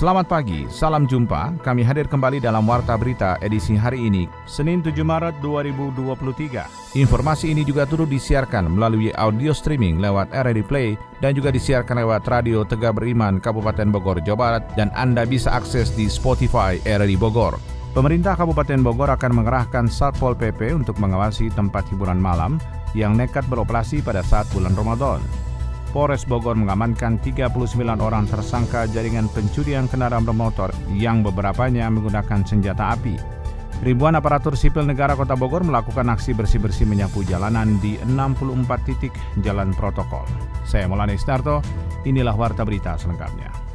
Selamat 0.00 0.32
pagi, 0.32 0.64
salam 0.72 1.04
jumpa. 1.04 1.60
Kami 1.60 1.84
hadir 1.84 2.08
kembali 2.08 2.40
dalam 2.40 2.64
Warta 2.64 2.96
Berita 2.96 3.36
edisi 3.44 3.76
hari 3.76 4.08
ini, 4.08 4.24
Senin 4.48 4.80
7 4.80 4.96
Maret 5.04 5.44
2023. 5.44 6.96
Informasi 6.96 7.52
ini 7.52 7.68
juga 7.68 7.84
turut 7.84 8.08
disiarkan 8.08 8.72
melalui 8.72 9.12
audio 9.12 9.52
streaming 9.52 10.00
lewat 10.00 10.32
RRI 10.32 10.64
Play 10.64 10.88
dan 11.20 11.36
juga 11.36 11.52
disiarkan 11.52 12.00
lewat 12.00 12.24
Radio 12.32 12.64
Tegak 12.64 12.96
Beriman 12.96 13.44
Kabupaten 13.44 13.92
Bogor, 13.92 14.24
Jawa 14.24 14.40
Barat 14.40 14.64
dan 14.72 14.88
Anda 14.96 15.28
bisa 15.28 15.52
akses 15.52 15.92
di 15.92 16.08
Spotify 16.08 16.80
RRI 16.80 17.20
Bogor. 17.20 17.60
Pemerintah 17.92 18.40
Kabupaten 18.40 18.80
Bogor 18.80 19.12
akan 19.12 19.36
mengerahkan 19.36 19.84
Satpol 19.84 20.32
PP 20.32 20.80
untuk 20.80 20.96
mengawasi 20.96 21.52
tempat 21.52 21.84
hiburan 21.92 22.16
malam 22.16 22.56
yang 22.96 23.20
nekat 23.20 23.44
beroperasi 23.52 24.00
pada 24.00 24.24
saat 24.24 24.48
bulan 24.56 24.72
Ramadan. 24.72 25.49
Polres 25.90 26.22
Bogor 26.22 26.54
mengamankan 26.54 27.18
39 27.18 27.50
orang 27.98 28.30
tersangka 28.30 28.86
jaringan 28.86 29.26
pencurian 29.34 29.90
kendaraan 29.90 30.22
bermotor 30.22 30.70
yang 30.94 31.26
beberapanya 31.26 31.90
menggunakan 31.90 32.46
senjata 32.46 32.94
api. 32.94 33.18
Ribuan 33.80 34.12
aparatur 34.12 34.54
sipil 34.60 34.84
negara 34.84 35.16
Kota 35.16 35.34
Bogor 35.34 35.64
melakukan 35.64 36.12
aksi 36.12 36.36
bersih-bersih 36.36 36.84
menyapu 36.84 37.24
jalanan 37.24 37.80
di 37.80 37.96
64 38.06 38.86
titik 38.86 39.14
jalan 39.40 39.72
protokol. 39.72 40.28
Saya 40.68 40.84
Maulana 40.84 41.16
Istarto, 41.16 41.64
inilah 42.04 42.36
Warta 42.36 42.62
Berita 42.62 42.94
selengkapnya. 43.00 43.69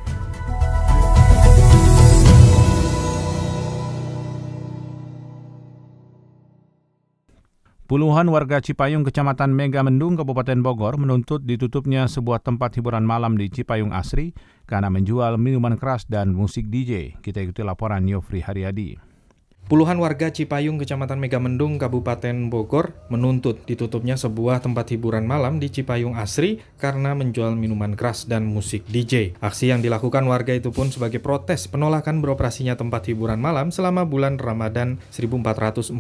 Puluhan 7.85 8.25
warga 8.33 8.65
Cipayung, 8.65 9.05
Kecamatan 9.05 9.53
Megamendung, 9.53 10.17
Kabupaten 10.17 10.57
Bogor 10.57 10.97
menuntut 10.97 11.45
ditutupnya 11.45 12.09
sebuah 12.09 12.41
tempat 12.41 12.73
hiburan 12.81 13.05
malam 13.05 13.37
di 13.37 13.45
Cipayung 13.45 13.93
Asri 13.93 14.33
karena 14.65 14.89
menjual 14.89 15.37
minuman 15.37 15.77
keras 15.77 16.09
dan 16.09 16.33
musik 16.33 16.65
DJ. 16.73 17.21
Kita 17.21 17.45
ikuti 17.45 17.61
laporan 17.61 18.09
Yofri 18.09 18.41
Haryadi. 18.41 18.97
Puluhan 19.65 19.97
warga 19.97 20.29
Cipayung, 20.29 20.77
Kecamatan 20.77 21.17
Megamendung, 21.17 21.81
Kabupaten 21.81 22.53
Bogor 22.53 22.93
menuntut 23.09 23.65
ditutupnya 23.65 24.13
sebuah 24.13 24.61
tempat 24.61 24.93
hiburan 24.93 25.25
malam 25.25 25.57
di 25.57 25.73
Cipayung 25.73 26.13
Asri 26.13 26.61
karena 26.77 27.17
menjual 27.17 27.57
minuman 27.57 27.97
keras 27.97 28.29
dan 28.29 28.45
musik 28.45 28.85
DJ. 28.85 29.33
Aksi 29.41 29.73
yang 29.73 29.81
dilakukan 29.81 30.21
warga 30.29 30.53
itu 30.53 30.69
pun 30.69 30.93
sebagai 30.93 31.17
protes 31.17 31.65
penolakan 31.65 32.21
beroperasinya 32.21 32.77
tempat 32.77 33.09
hiburan 33.09 33.41
malam 33.41 33.73
selama 33.73 34.05
bulan 34.05 34.37
Ramadan 34.37 35.01
1444 35.09 35.97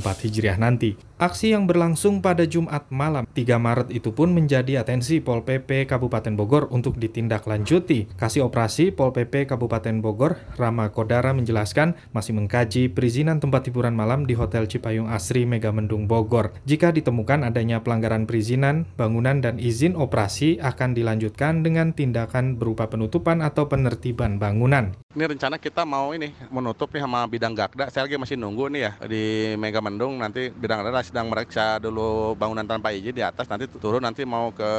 Hijriah 0.00 0.56
nanti. 0.56 0.96
Aksi 1.22 1.54
yang 1.54 1.70
berlangsung 1.70 2.18
pada 2.18 2.42
Jumat 2.42 2.90
malam 2.90 3.22
3 3.30 3.54
Maret 3.54 3.94
itu 3.94 4.10
pun 4.10 4.34
menjadi 4.34 4.82
atensi 4.82 5.22
Pol 5.22 5.46
PP 5.46 5.86
Kabupaten 5.86 6.34
Bogor 6.34 6.66
untuk 6.74 6.98
ditindaklanjuti. 6.98 8.10
Kasih 8.18 8.42
operasi 8.50 8.90
Pol 8.90 9.14
PP 9.14 9.46
Kabupaten 9.46 10.02
Bogor, 10.02 10.42
Rama 10.58 10.90
Kodara 10.90 11.30
menjelaskan 11.30 11.94
masih 12.10 12.34
mengkaji 12.34 12.90
perizinan 12.90 13.38
tempat 13.38 13.70
hiburan 13.70 13.94
malam 13.94 14.26
di 14.26 14.34
Hotel 14.34 14.66
Cipayung 14.66 15.06
Asri 15.14 15.46
Megamendung 15.46 16.10
Bogor. 16.10 16.58
Jika 16.66 16.90
ditemukan 16.90 17.46
adanya 17.46 17.86
pelanggaran 17.86 18.26
perizinan, 18.26 18.90
bangunan 18.98 19.38
dan 19.38 19.62
izin 19.62 19.94
operasi 19.94 20.58
akan 20.58 20.90
dilanjutkan 20.90 21.62
dengan 21.62 21.94
tindakan 21.94 22.58
berupa 22.58 22.90
penutupan 22.90 23.46
atau 23.46 23.70
penertiban 23.70 24.42
bangunan. 24.42 24.90
Ini 25.14 25.28
rencana 25.28 25.60
kita 25.60 25.86
mau 25.86 26.10
ini 26.16 26.34
menutup 26.50 26.90
nih 26.90 27.06
sama 27.06 27.22
bidang 27.30 27.54
Gakda. 27.54 27.94
Saya 27.94 28.10
lagi 28.10 28.18
masih 28.18 28.34
nunggu 28.40 28.72
nih 28.74 28.80
ya 28.80 28.92
di 29.06 29.22
Mega 29.54 29.78
Mendung 29.78 30.18
nanti 30.18 30.50
bidang 30.50 30.82
Gakda 30.82 31.11
sedang 31.12 31.28
meriksa 31.28 31.76
dulu 31.76 32.32
bangunan 32.32 32.64
tanpa 32.64 32.88
izin 32.88 33.12
di 33.12 33.20
atas 33.20 33.44
nanti 33.44 33.68
turun 33.68 34.00
nanti 34.00 34.24
mau 34.24 34.48
ke 34.48 34.70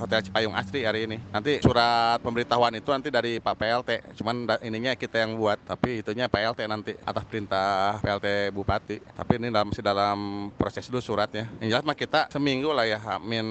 Hotel 0.00 0.24
Cipayung 0.24 0.56
Asri 0.56 0.80
hari 0.80 1.04
ini. 1.04 1.20
Nanti 1.28 1.60
surat 1.60 2.24
pemberitahuan 2.24 2.72
itu 2.72 2.88
nanti 2.88 3.12
dari 3.12 3.36
Pak 3.36 3.52
PLT. 3.52 3.90
Cuman 4.16 4.48
ininya 4.64 4.96
kita 4.96 5.20
yang 5.20 5.36
buat 5.36 5.60
tapi 5.60 6.00
itunya 6.00 6.24
PLT 6.24 6.64
nanti 6.64 6.96
atas 7.04 7.28
perintah 7.28 8.00
PLT 8.00 8.48
Bupati. 8.56 8.96
Tapi 8.96 9.32
ini 9.36 9.52
dalam, 9.52 9.68
masih 9.68 9.84
dalam 9.84 10.18
proses 10.56 10.88
dulu 10.88 11.04
suratnya. 11.04 11.52
Yang 11.60 11.76
jelas 11.76 11.84
mah 11.84 11.98
kita 12.00 12.32
seminggu 12.32 12.72
lah 12.72 12.88
ya 12.88 13.04
Amin 13.20 13.44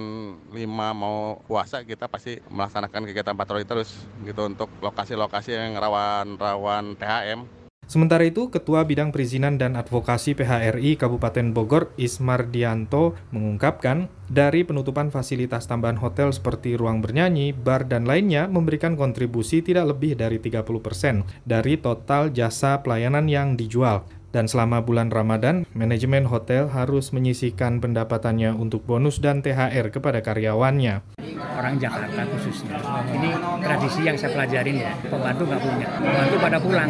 5 0.49 0.57
mau 0.97 1.37
puasa 1.45 1.85
kita 1.85 2.09
pasti 2.09 2.41
melaksanakan 2.49 3.13
kegiatan 3.13 3.37
patroli 3.37 3.61
terus 3.61 3.93
gitu 4.25 4.49
untuk 4.49 4.73
lokasi-lokasi 4.81 5.53
yang 5.53 5.77
rawan 5.77 6.33
rawan 6.41 6.97
THM. 6.97 7.62
Sementara 7.83 8.23
itu, 8.23 8.47
Ketua 8.47 8.87
Bidang 8.87 9.11
Perizinan 9.11 9.59
dan 9.59 9.75
Advokasi 9.75 10.33
PHRI 10.33 10.95
Kabupaten 10.95 11.51
Bogor, 11.51 11.91
Ismar 11.99 12.47
Dianto, 12.49 13.13
mengungkapkan 13.35 14.07
dari 14.31 14.63
penutupan 14.63 15.11
fasilitas 15.11 15.67
tambahan 15.67 15.99
hotel 15.99 16.31
seperti 16.31 16.79
ruang 16.79 17.03
bernyanyi, 17.03 17.51
bar, 17.53 17.85
dan 17.85 18.07
lainnya 18.07 18.47
memberikan 18.47 18.95
kontribusi 18.95 19.61
tidak 19.61 19.93
lebih 19.93 20.15
dari 20.15 20.39
30% 20.39 21.43
dari 21.43 21.77
total 21.77 22.31
jasa 22.31 22.81
pelayanan 22.81 23.27
yang 23.27 23.59
dijual. 23.59 24.22
Dan 24.33 24.49
selama 24.49 24.81
bulan 24.81 25.13
Ramadan, 25.13 25.61
manajemen 25.77 26.25
hotel 26.25 26.65
harus 26.73 27.13
menyisihkan 27.13 27.77
pendapatannya 27.77 28.57
untuk 28.57 28.81
bonus 28.81 29.21
dan 29.21 29.45
THR 29.45 29.93
kepada 29.93 30.25
karyawannya. 30.25 31.05
Orang 31.53 31.77
Jakarta 31.77 32.25
khususnya, 32.33 32.81
ini 33.13 33.29
tradisi 33.61 34.01
yang 34.01 34.17
saya 34.17 34.33
pelajarin 34.33 34.81
ya, 34.81 34.97
pembantu 35.05 35.45
nggak 35.53 35.61
punya, 35.61 35.87
pembantu 36.01 36.35
pada 36.41 36.57
pulang. 36.57 36.89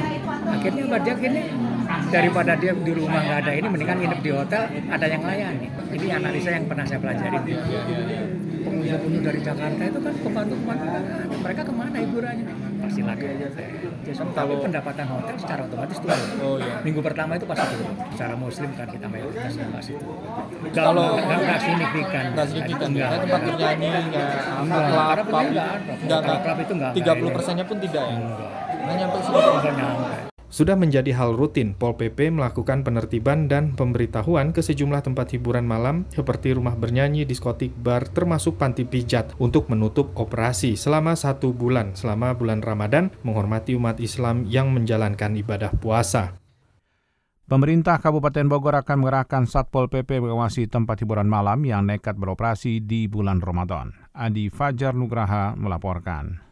Akhirnya 0.55 0.83
dia 1.03 1.13
akhirnya 1.19 1.43
daripada 2.13 2.53
dia 2.53 2.71
di 2.77 2.93
rumah 2.93 3.19
nggak 3.25 3.39
ada 3.41 3.51
ini, 3.57 3.67
mendingan 3.73 3.97
nginep 3.97 4.21
di 4.21 4.31
hotel, 4.31 4.63
ada 4.69 5.05
yang 5.09 5.23
layani. 5.25 5.67
Ini 5.93 6.07
analisa 6.13 6.49
yang 6.53 6.65
pernah 6.69 6.85
saya 6.85 6.99
pelajarin. 7.01 7.41
Pengunjung-pengunjung 8.63 9.25
dari 9.27 9.39
Jakarta 9.43 9.81
itu 9.83 9.99
kan 9.99 10.13
pembantu-pembantu 10.23 10.87
mereka 11.43 11.61
ke 11.67 11.73
mana 11.73 11.97
hiburannya? 11.99 12.47
Pasti 12.83 13.01
lagi 13.03 13.25
tapi 14.13 14.53
pendapatan 14.59 15.07
hotel 15.07 15.35
secara 15.39 15.61
otomatis 15.63 15.97
turun. 16.03 16.19
Oh, 16.43 16.55
iya. 16.59 16.75
Minggu 16.83 16.99
pertama 16.99 17.39
itu 17.39 17.47
pasti 17.47 17.65
turun. 17.75 17.95
Secara 18.11 18.33
muslim 18.35 18.69
kan 18.75 18.87
kita 18.91 19.07
mayoritas 19.07 19.51
pasti 19.55 19.93
turun. 19.95 20.19
Kalau 20.75 21.15
nggak 21.19 21.59
signifikan. 21.63 22.23
Nggak 22.35 22.47
signifikan. 22.51 22.87
Enggak. 22.91 23.09
Tempat 23.23 23.41
bernyanyi 23.47 23.87
nggak. 24.11 24.31
Enggak. 24.63 24.83
Klub, 25.23 25.43
enggak. 25.47 25.73
Enggak. 26.03 26.37
Klub 26.43 26.59
itu 26.59 26.73
enggak. 26.75 26.91
Tiga 26.95 27.11
puluh 27.15 27.31
persennya 27.31 27.65
pun 27.67 27.77
tidak 27.79 28.03
ya. 28.03 28.17
Nggak 28.83 28.95
nyampe 28.99 29.17
segitu. 29.23 30.22
Sudah 30.53 30.77
menjadi 30.77 31.17
hal 31.17 31.33
rutin, 31.33 31.73
Pol 31.73 31.97
PP 31.97 32.29
melakukan 32.29 32.85
penertiban 32.85 33.49
dan 33.49 33.73
pemberitahuan 33.73 34.53
ke 34.53 34.61
sejumlah 34.61 35.01
tempat 35.01 35.33
hiburan 35.33 35.65
malam 35.65 36.05
seperti 36.13 36.53
rumah 36.53 36.77
bernyanyi, 36.77 37.25
diskotik, 37.25 37.73
bar, 37.73 38.05
termasuk 38.05 38.61
panti 38.61 38.85
pijat 38.85 39.33
untuk 39.41 39.65
menutup 39.73 40.13
operasi 40.13 40.77
selama 40.77 41.17
satu 41.17 41.57
bulan 41.57 41.97
selama 41.97 42.37
bulan 42.37 42.61
Ramadan 42.61 43.09
menghormati 43.25 43.73
umat 43.73 43.97
Islam 43.97 44.45
yang 44.45 44.69
menjalankan 44.69 45.33
ibadah 45.41 45.73
puasa. 45.73 46.37
Pemerintah 47.49 47.97
Kabupaten 47.97 48.45
Bogor 48.45 48.77
akan 48.77 49.01
mengerahkan 49.01 49.49
Satpol 49.49 49.89
PP 49.89 50.21
mengawasi 50.21 50.69
tempat 50.69 51.01
hiburan 51.01 51.25
malam 51.25 51.65
yang 51.65 51.81
nekat 51.89 52.13
beroperasi 52.13 52.77
di 52.77 53.09
bulan 53.09 53.41
Ramadan. 53.41 53.89
Adi 54.13 54.53
Fajar 54.53 54.93
Nugraha 54.93 55.57
melaporkan. 55.57 56.42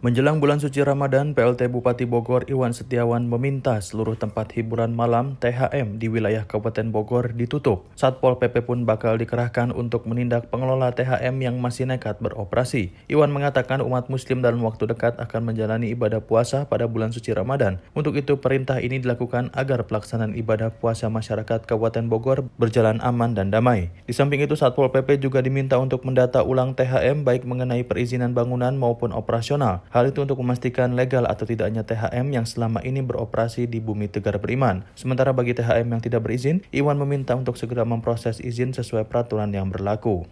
Menjelang 0.00 0.40
bulan 0.40 0.56
suci 0.56 0.80
Ramadan, 0.80 1.36
PLT 1.36 1.68
Bupati 1.68 2.08
Bogor 2.08 2.48
Iwan 2.48 2.72
Setiawan 2.72 3.28
meminta 3.28 3.76
seluruh 3.84 4.16
tempat 4.16 4.48
hiburan 4.56 4.96
malam 4.96 5.36
THM 5.36 6.00
di 6.00 6.08
wilayah 6.08 6.48
Kabupaten 6.48 6.88
Bogor 6.88 7.36
ditutup. 7.36 7.84
Satpol 8.00 8.40
PP 8.40 8.64
pun 8.64 8.88
bakal 8.88 9.20
dikerahkan 9.20 9.68
untuk 9.68 10.08
menindak 10.08 10.48
pengelola 10.48 10.96
THM 10.96 11.36
yang 11.44 11.60
masih 11.60 11.84
nekat 11.84 12.16
beroperasi. 12.16 12.96
Iwan 13.12 13.28
mengatakan 13.28 13.84
umat 13.84 14.08
muslim 14.08 14.40
dalam 14.40 14.64
waktu 14.64 14.88
dekat 14.88 15.20
akan 15.20 15.52
menjalani 15.52 15.92
ibadah 15.92 16.24
puasa 16.24 16.64
pada 16.64 16.88
bulan 16.88 17.12
suci 17.12 17.36
Ramadan. 17.36 17.76
Untuk 17.92 18.16
itu 18.16 18.40
perintah 18.40 18.80
ini 18.80 19.04
dilakukan 19.04 19.52
agar 19.52 19.84
pelaksanaan 19.84 20.32
ibadah 20.32 20.72
puasa 20.72 21.12
masyarakat 21.12 21.68
Kabupaten 21.68 22.08
Bogor 22.08 22.48
berjalan 22.56 23.04
aman 23.04 23.36
dan 23.36 23.52
damai. 23.52 23.92
Di 24.08 24.16
samping 24.16 24.40
itu 24.40 24.56
Satpol 24.56 24.88
PP 24.96 25.20
juga 25.20 25.44
diminta 25.44 25.76
untuk 25.76 26.08
mendata 26.08 26.40
ulang 26.40 26.72
THM 26.72 27.20
baik 27.20 27.44
mengenai 27.44 27.84
perizinan 27.84 28.32
bangunan 28.32 28.72
maupun 28.80 29.12
operasional. 29.12 29.89
Hal 29.90 30.14
itu 30.14 30.22
untuk 30.22 30.38
memastikan 30.38 30.94
legal 30.94 31.26
atau 31.26 31.42
tidaknya 31.42 31.82
THM 31.82 32.30
yang 32.30 32.46
selama 32.46 32.78
ini 32.86 33.02
beroperasi 33.02 33.66
di 33.66 33.82
bumi 33.82 34.06
Tegar 34.06 34.38
Beriman. 34.38 34.86
Sementara 34.94 35.34
bagi 35.34 35.50
THM 35.50 35.90
yang 35.90 35.98
tidak 35.98 36.22
berizin, 36.22 36.62
Iwan 36.70 36.94
meminta 36.94 37.34
untuk 37.34 37.58
segera 37.58 37.82
memproses 37.82 38.38
izin 38.38 38.70
sesuai 38.70 39.10
peraturan 39.10 39.50
yang 39.50 39.66
berlaku. 39.66 40.30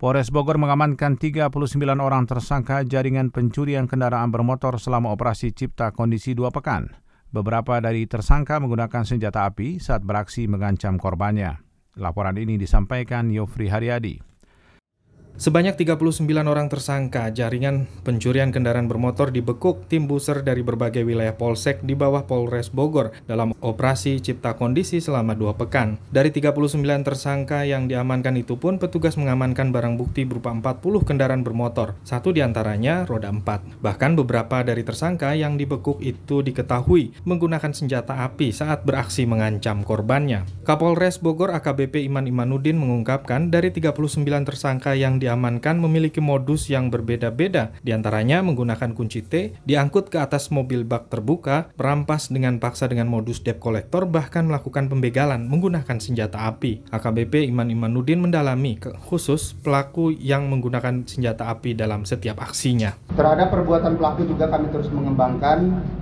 Polres 0.00 0.32
Bogor 0.32 0.56
mengamankan 0.56 1.20
39 1.20 1.52
orang 2.00 2.24
tersangka 2.24 2.80
jaringan 2.88 3.28
pencurian 3.28 3.84
kendaraan 3.84 4.32
bermotor 4.32 4.80
selama 4.80 5.12
operasi 5.12 5.52
cipta 5.52 5.92
kondisi 5.92 6.32
dua 6.32 6.48
pekan. 6.48 6.96
Beberapa 7.28 7.76
dari 7.84 8.08
tersangka 8.08 8.56
menggunakan 8.56 9.04
senjata 9.04 9.44
api 9.44 9.76
saat 9.84 10.00
beraksi 10.00 10.48
mengancam 10.48 10.96
korbannya. 10.96 11.60
Laporan 12.00 12.40
ini 12.40 12.56
disampaikan 12.56 13.28
Yofri 13.28 13.68
Haryadi. 13.68 14.31
Sebanyak 15.32 15.80
39 15.80 16.28
orang 16.44 16.68
tersangka 16.68 17.32
jaringan 17.32 17.88
pencurian 18.04 18.52
kendaraan 18.52 18.84
bermotor 18.84 19.32
dibekuk 19.32 19.88
tim 19.88 20.04
buser 20.04 20.44
dari 20.44 20.60
berbagai 20.60 21.08
wilayah 21.08 21.32
Polsek 21.32 21.80
di 21.80 21.96
bawah 21.96 22.28
Polres 22.28 22.68
Bogor 22.68 23.16
dalam 23.24 23.56
operasi 23.64 24.20
cipta 24.20 24.60
kondisi 24.60 25.00
selama 25.00 25.32
dua 25.32 25.56
pekan. 25.56 25.96
Dari 26.12 26.28
39 26.28 26.84
tersangka 27.00 27.64
yang 27.64 27.88
diamankan 27.88 28.36
itu 28.36 28.60
pun 28.60 28.76
petugas 28.76 29.16
mengamankan 29.16 29.72
barang 29.72 29.96
bukti 29.96 30.28
berupa 30.28 30.52
40 30.52 31.08
kendaraan 31.08 31.40
bermotor, 31.40 31.96
satu 32.04 32.36
di 32.36 32.44
antaranya 32.44 33.08
roda 33.08 33.32
4. 33.32 33.80
Bahkan 33.80 34.12
beberapa 34.20 34.60
dari 34.60 34.84
tersangka 34.84 35.32
yang 35.32 35.56
dibekuk 35.56 36.04
itu 36.04 36.44
diketahui 36.44 37.24
menggunakan 37.24 37.72
senjata 37.72 38.20
api 38.28 38.52
saat 38.52 38.84
beraksi 38.84 39.24
mengancam 39.24 39.80
korbannya. 39.80 40.44
Kapolres 40.68 41.24
Bogor 41.24 41.56
AKBP 41.56 42.04
Iman 42.04 42.28
Imanuddin 42.28 42.76
mengungkapkan 42.76 43.48
dari 43.48 43.72
39 43.72 43.96
tersangka 44.44 44.92
yang 44.92 45.21
diamankan 45.22 45.78
memiliki 45.78 46.18
modus 46.18 46.66
yang 46.66 46.90
berbeda-beda, 46.90 47.70
di 47.86 47.94
antaranya 47.94 48.42
menggunakan 48.42 48.90
kunci 48.98 49.22
T, 49.22 49.54
diangkut 49.62 50.10
ke 50.10 50.18
atas 50.18 50.50
mobil 50.50 50.82
bak 50.82 51.06
terbuka, 51.06 51.70
merampas 51.78 52.34
dengan 52.34 52.58
paksa 52.58 52.90
dengan 52.90 53.06
modus 53.06 53.38
debt 53.46 53.62
collector, 53.62 54.10
bahkan 54.10 54.50
melakukan 54.50 54.90
pembegalan 54.90 55.46
menggunakan 55.46 56.02
senjata 56.02 56.50
api. 56.50 56.82
AKBP 56.90 57.46
Iman 57.46 57.70
Imanuddin 57.70 58.18
mendalami 58.18 58.82
khusus 59.06 59.54
pelaku 59.54 60.10
yang 60.10 60.50
menggunakan 60.50 61.06
senjata 61.06 61.46
api 61.54 61.78
dalam 61.78 62.02
setiap 62.02 62.42
aksinya. 62.42 62.98
Terhadap 63.14 63.54
perbuatan 63.54 63.94
pelaku 63.94 64.26
juga 64.26 64.50
kami 64.50 64.74
terus 64.74 64.90
mengembangkan 64.90 65.58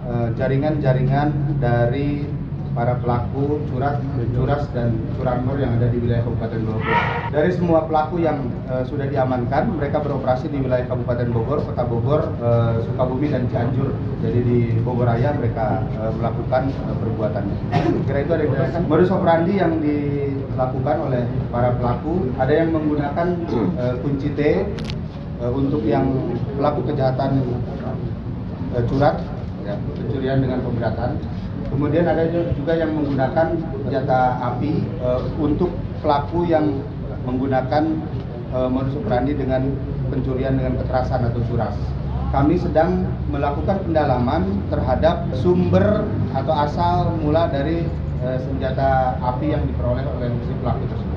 eh, 0.08 0.28
jaringan-jaringan 0.38 1.28
uh, 1.28 1.56
dari 1.61 2.25
para 2.70 2.94
pelaku 3.02 3.58
curat, 3.67 3.99
curas 4.31 4.62
dan 4.70 4.94
curanmor 5.19 5.58
yang 5.58 5.75
ada 5.75 5.90
di 5.90 5.99
wilayah 5.99 6.22
Kabupaten 6.22 6.61
Bogor. 6.62 6.94
Dari 7.34 7.50
semua 7.50 7.81
pelaku 7.90 8.22
yang 8.22 8.46
uh, 8.70 8.87
sudah 8.87 9.11
diamankan, 9.11 9.75
mereka 9.75 9.99
beroperasi 9.99 10.46
di 10.55 10.62
wilayah 10.62 10.87
Kabupaten 10.87 11.28
Bogor, 11.34 11.67
Kota 11.67 11.82
Bogor, 11.82 12.31
uh, 12.38 12.78
Sukabumi 12.87 13.28
dan 13.34 13.50
Cianjur. 13.50 13.90
Jadi 14.22 14.40
di 14.46 14.58
Bogor 14.87 15.11
Raya 15.11 15.34
mereka 15.34 15.82
uh, 15.99 16.14
melakukan 16.14 16.70
uh, 16.87 16.94
perbuatannya. 16.94 17.56
Kira 18.06 18.19
itu 18.22 18.32
ada 18.38 18.44
yang 18.46 18.87
modus 18.87 19.11
operandi 19.11 19.52
yang 19.58 19.72
dilakukan 19.82 20.96
oleh 21.11 21.22
para 21.50 21.75
pelaku. 21.75 22.31
Ada 22.38 22.52
yang 22.55 22.69
menggunakan 22.70 23.26
uh, 23.78 23.94
kunci 23.99 24.31
T 24.38 24.40
uh, 25.43 25.50
untuk 25.50 25.82
yang 25.82 26.06
pelaku 26.55 26.87
kejahatan 26.87 27.43
uh, 28.78 28.82
curat, 28.87 29.19
ya, 29.67 29.75
pencurian 29.99 30.38
dengan 30.38 30.62
pemberatan 30.62 31.19
Kemudian 31.70 32.02
ada 32.02 32.26
juga 32.52 32.75
yang 32.75 32.90
menggunakan 32.99 33.55
senjata 33.87 34.43
api 34.43 34.82
uh, 35.00 35.22
untuk 35.38 35.70
pelaku 36.02 36.44
yang 36.50 36.82
menggunakan 37.22 37.94
uh, 38.50 38.67
modus 38.67 38.99
operandi 38.99 39.38
dengan 39.38 39.70
pencurian 40.11 40.58
dengan 40.58 40.82
kekerasan 40.82 41.31
atau 41.31 41.40
curas. 41.46 41.78
Kami 42.31 42.58
sedang 42.58 43.11
melakukan 43.31 43.82
pendalaman 43.87 44.62
terhadap 44.70 45.31
sumber 45.38 46.06
atau 46.34 46.55
asal 46.55 47.14
mula 47.22 47.46
dari 47.50 47.87
uh, 48.22 48.38
senjata 48.43 49.19
api 49.22 49.55
yang 49.55 49.62
diperoleh 49.67 50.02
oleh 50.19 50.31
si 50.46 50.52
pelaku 50.58 50.84
tersebut. 50.90 51.10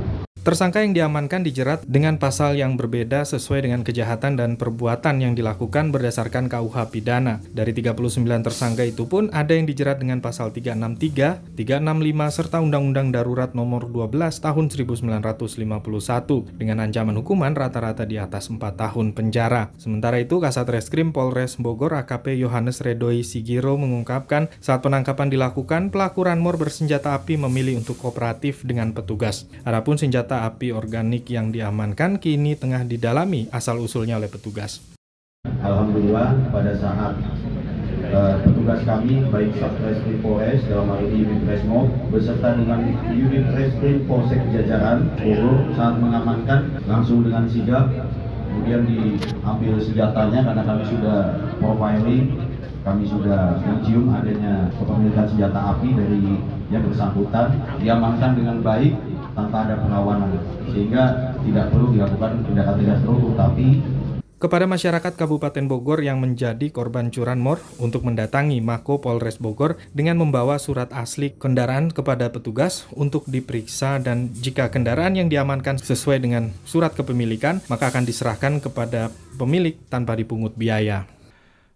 Tersangka 0.44 0.84
yang 0.84 0.92
diamankan 0.92 1.40
dijerat 1.40 1.88
dengan 1.88 2.20
pasal 2.20 2.60
yang 2.60 2.76
berbeda 2.76 3.24
sesuai 3.24 3.64
dengan 3.64 3.80
kejahatan 3.80 4.36
dan 4.36 4.60
perbuatan 4.60 5.24
yang 5.24 5.40
dilakukan 5.40 5.96
berdasarkan 5.96 6.52
KUH 6.52 6.92
pidana. 6.92 7.40
Dari 7.56 7.72
39 7.72 8.44
tersangka 8.44 8.84
itu 8.84 9.08
pun 9.08 9.32
ada 9.32 9.56
yang 9.56 9.64
dijerat 9.64 10.04
dengan 10.04 10.20
pasal 10.20 10.52
363, 10.52 11.56
365 11.56 12.28
serta 12.28 12.60
Undang-Undang 12.60 13.16
Darurat 13.16 13.56
Nomor 13.56 13.88
12 13.88 14.44
Tahun 14.44 14.66
1951 14.68 15.08
dengan 16.60 16.78
ancaman 16.84 17.16
hukuman 17.24 17.56
rata-rata 17.56 18.04
di 18.04 18.20
atas 18.20 18.52
4 18.52 18.60
tahun 18.60 19.16
penjara. 19.16 19.72
Sementara 19.80 20.20
itu 20.20 20.44
Kasat 20.44 20.68
Reskrim 20.68 21.16
Polres 21.16 21.56
Bogor 21.56 21.96
AKP 22.04 22.36
Yohanes 22.36 22.84
Redoi 22.84 23.24
Sigiro 23.24 23.80
mengungkapkan 23.80 24.52
saat 24.60 24.84
penangkapan 24.84 25.32
dilakukan 25.32 25.88
pelaku 25.88 26.28
ranmor 26.28 26.60
bersenjata 26.60 27.16
api 27.16 27.40
memilih 27.40 27.80
untuk 27.80 27.96
kooperatif 27.96 28.68
dengan 28.68 28.92
petugas. 28.92 29.48
Adapun 29.64 29.96
senjata 29.96 30.33
senjata 30.34 30.50
api 30.50 30.74
organik 30.74 31.30
yang 31.30 31.54
diamankan 31.54 32.18
kini 32.18 32.58
tengah 32.58 32.82
didalami 32.90 33.46
asal-usulnya 33.54 34.18
oleh 34.18 34.34
petugas. 34.34 34.82
Alhamdulillah 35.46 36.50
pada 36.50 36.74
saat 36.74 37.22
uh, 38.10 38.42
petugas 38.42 38.82
kami 38.82 39.22
baik 39.30 39.54
Satreskrim 39.62 40.26
Polres 40.26 40.66
dalam 40.66 40.90
hal 40.90 41.06
ini 41.06 41.30
unit 41.30 41.46
Resmo 41.46 41.86
beserta 42.10 42.58
dengan 42.58 42.82
unit 43.14 43.46
Reskrim 43.54 44.10
Polsek 44.10 44.42
Jajaran 44.50 45.14
Bogor 45.22 45.70
saat 45.78 46.02
mengamankan 46.02 46.82
langsung 46.90 47.22
dengan 47.22 47.46
sigap 47.46 47.94
kemudian 48.50 48.90
diambil 48.90 49.78
senjatanya 49.86 50.50
karena 50.50 50.64
kami 50.66 50.84
sudah 50.90 51.18
profiling 51.62 52.26
kami 52.82 53.06
sudah 53.06 53.62
mencium 53.62 54.10
adanya 54.10 54.66
kepemilikan 54.82 55.30
senjata 55.30 55.78
api 55.78 55.94
dari 55.94 56.42
yang 56.74 56.84
bersangkutan 56.90 57.54
diamankan 57.78 58.34
dengan 58.34 58.58
baik 58.66 59.13
tanpa 59.34 59.70
ada 59.70 59.76
perlawanan 59.82 60.38
sehingga 60.70 61.36
tidak 61.42 61.70
perlu 61.74 61.94
dilakukan 61.94 62.32
tindakan 62.46 62.76
tegas 62.80 63.00
terus 63.02 63.34
tapi 63.38 63.68
kepada 64.44 64.68
masyarakat 64.68 65.16
Kabupaten 65.16 65.72
Bogor 65.72 66.04
yang 66.04 66.20
menjadi 66.20 66.68
korban 66.68 67.08
curanmor 67.08 67.64
untuk 67.80 68.04
mendatangi 68.04 68.60
Mako 68.60 69.00
Polres 69.00 69.40
Bogor 69.40 69.80
dengan 69.96 70.20
membawa 70.20 70.60
surat 70.60 70.92
asli 70.92 71.32
kendaraan 71.32 71.88
kepada 71.96 72.28
petugas 72.28 72.84
untuk 72.92 73.24
diperiksa 73.24 74.04
dan 74.04 74.36
jika 74.36 74.68
kendaraan 74.68 75.16
yang 75.16 75.32
diamankan 75.32 75.80
sesuai 75.80 76.20
dengan 76.20 76.52
surat 76.68 76.92
kepemilikan 76.92 77.64
maka 77.72 77.88
akan 77.88 78.04
diserahkan 78.04 78.60
kepada 78.60 79.16
pemilik 79.40 79.80
tanpa 79.88 80.20
dipungut 80.20 80.60
biaya. 80.60 81.08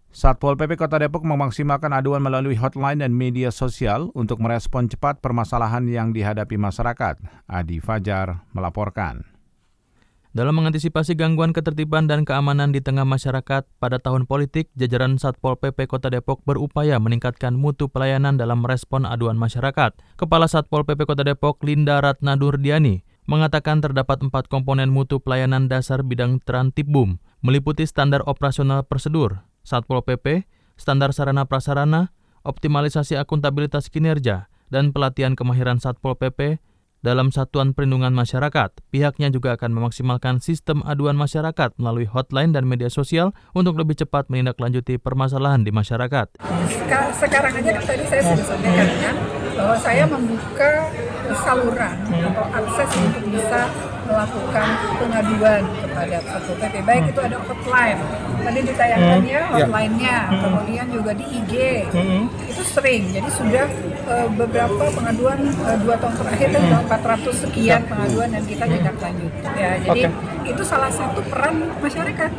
Satpol 0.08 0.56
PP 0.56 0.80
Kota 0.80 0.96
Depok 0.96 1.20
memaksimalkan 1.20 1.92
aduan 1.92 2.24
melalui 2.24 2.56
hotline 2.56 3.04
dan 3.04 3.12
media 3.12 3.52
sosial 3.52 4.08
untuk 4.16 4.40
merespon 4.40 4.88
cepat 4.88 5.20
permasalahan 5.20 5.84
yang 5.84 6.16
dihadapi 6.16 6.56
masyarakat. 6.56 7.20
Adi 7.44 7.76
Fajar 7.76 8.48
melaporkan. 8.56 9.28
Dalam 10.32 10.56
mengantisipasi 10.60 11.12
gangguan 11.12 11.52
ketertiban 11.52 12.08
dan 12.08 12.24
keamanan 12.24 12.72
di 12.72 12.80
tengah 12.80 13.04
masyarakat, 13.04 13.68
pada 13.80 13.96
tahun 14.00 14.24
politik, 14.24 14.72
jajaran 14.76 15.20
Satpol 15.20 15.60
PP 15.60 15.88
Kota 15.88 16.08
Depok 16.08 16.40
berupaya 16.44 16.96
meningkatkan 16.96 17.56
mutu 17.56 17.88
pelayanan 17.92 18.40
dalam 18.40 18.64
merespon 18.64 19.04
aduan 19.04 19.36
masyarakat. 19.36 19.96
Kepala 20.16 20.48
Satpol 20.48 20.88
PP 20.88 21.04
Kota 21.04 21.24
Depok, 21.24 21.60
Linda 21.64 22.00
Ratna 22.00 22.36
Durdiani, 22.36 23.04
mengatakan 23.28 23.84
terdapat 23.84 24.24
empat 24.24 24.48
komponen 24.48 24.88
mutu 24.88 25.20
pelayanan 25.20 25.68
dasar 25.68 26.00
bidang 26.00 26.40
Trantibum, 26.44 27.20
meliputi 27.44 27.84
standar 27.84 28.24
operasional 28.24 28.84
prosedur, 28.88 29.44
Satpol 29.68 30.00
PP, 30.00 30.48
standar 30.80 31.12
sarana 31.12 31.44
prasarana, 31.44 32.16
optimalisasi 32.48 33.20
akuntabilitas 33.20 33.92
kinerja, 33.92 34.48
dan 34.72 34.96
pelatihan 34.96 35.36
kemahiran 35.36 35.76
Satpol 35.76 36.16
PP 36.16 36.64
dalam 37.04 37.30
Satuan 37.30 37.76
Perlindungan 37.76 38.10
Masyarakat. 38.16 38.82
Pihaknya 38.90 39.28
juga 39.30 39.54
akan 39.54 39.70
memaksimalkan 39.76 40.40
sistem 40.40 40.82
aduan 40.82 41.14
masyarakat 41.14 41.76
melalui 41.78 42.08
hotline 42.08 42.50
dan 42.56 42.66
media 42.66 42.90
sosial 42.90 43.36
untuk 43.52 43.78
lebih 43.78 44.00
cepat 44.00 44.32
menindaklanjuti 44.32 44.98
permasalahan 44.98 45.62
di 45.62 45.70
masyarakat. 45.70 46.40
Sekarang 47.18 47.52
aja 47.54 47.70
tadi 47.82 48.04
saya 48.08 48.22
sudah 48.24 48.46
sampaikan 48.46 48.88
ya, 48.98 49.12
bahwa 49.58 49.76
saya 49.82 50.06
membuka 50.06 50.86
saluran 51.42 51.96
atau 52.08 52.44
akses 52.54 52.88
untuk 52.94 53.24
bisa 53.34 53.66
melakukan 54.08 54.66
pengaduan 54.96 55.62
kepada 55.84 56.16
Satpol 56.24 56.56
PP. 56.56 56.76
Baik 56.88 57.04
itu 57.12 57.20
ada 57.20 57.36
hotline, 57.44 58.00
tadi 58.40 58.60
ditayangkan 58.64 59.20
ya 59.28 59.42
hotline-nya, 59.52 60.16
kemudian 60.32 60.86
juga 60.88 61.12
di 61.12 61.24
IG. 61.28 61.54
Itu 62.48 62.62
sering, 62.64 63.12
jadi 63.12 63.28
sudah 63.28 63.66
uh, 64.08 64.28
beberapa 64.32 64.88
pengaduan 64.96 65.38
uh, 65.68 65.76
dua 65.84 65.94
tahun 66.00 66.14
terakhir 66.24 66.48
kan 66.56 66.60
sudah 66.64 66.80
400 66.88 67.44
sekian 67.44 67.80
pengaduan 67.84 68.28
dan 68.32 68.42
kita 68.48 68.64
tidak 68.64 68.94
lanjut. 68.96 69.32
Ya, 69.54 69.70
jadi 69.84 70.00
okay. 70.08 70.50
itu 70.56 70.62
salah 70.64 70.90
satu 70.90 71.20
peran 71.28 71.68
masyarakat, 71.84 72.30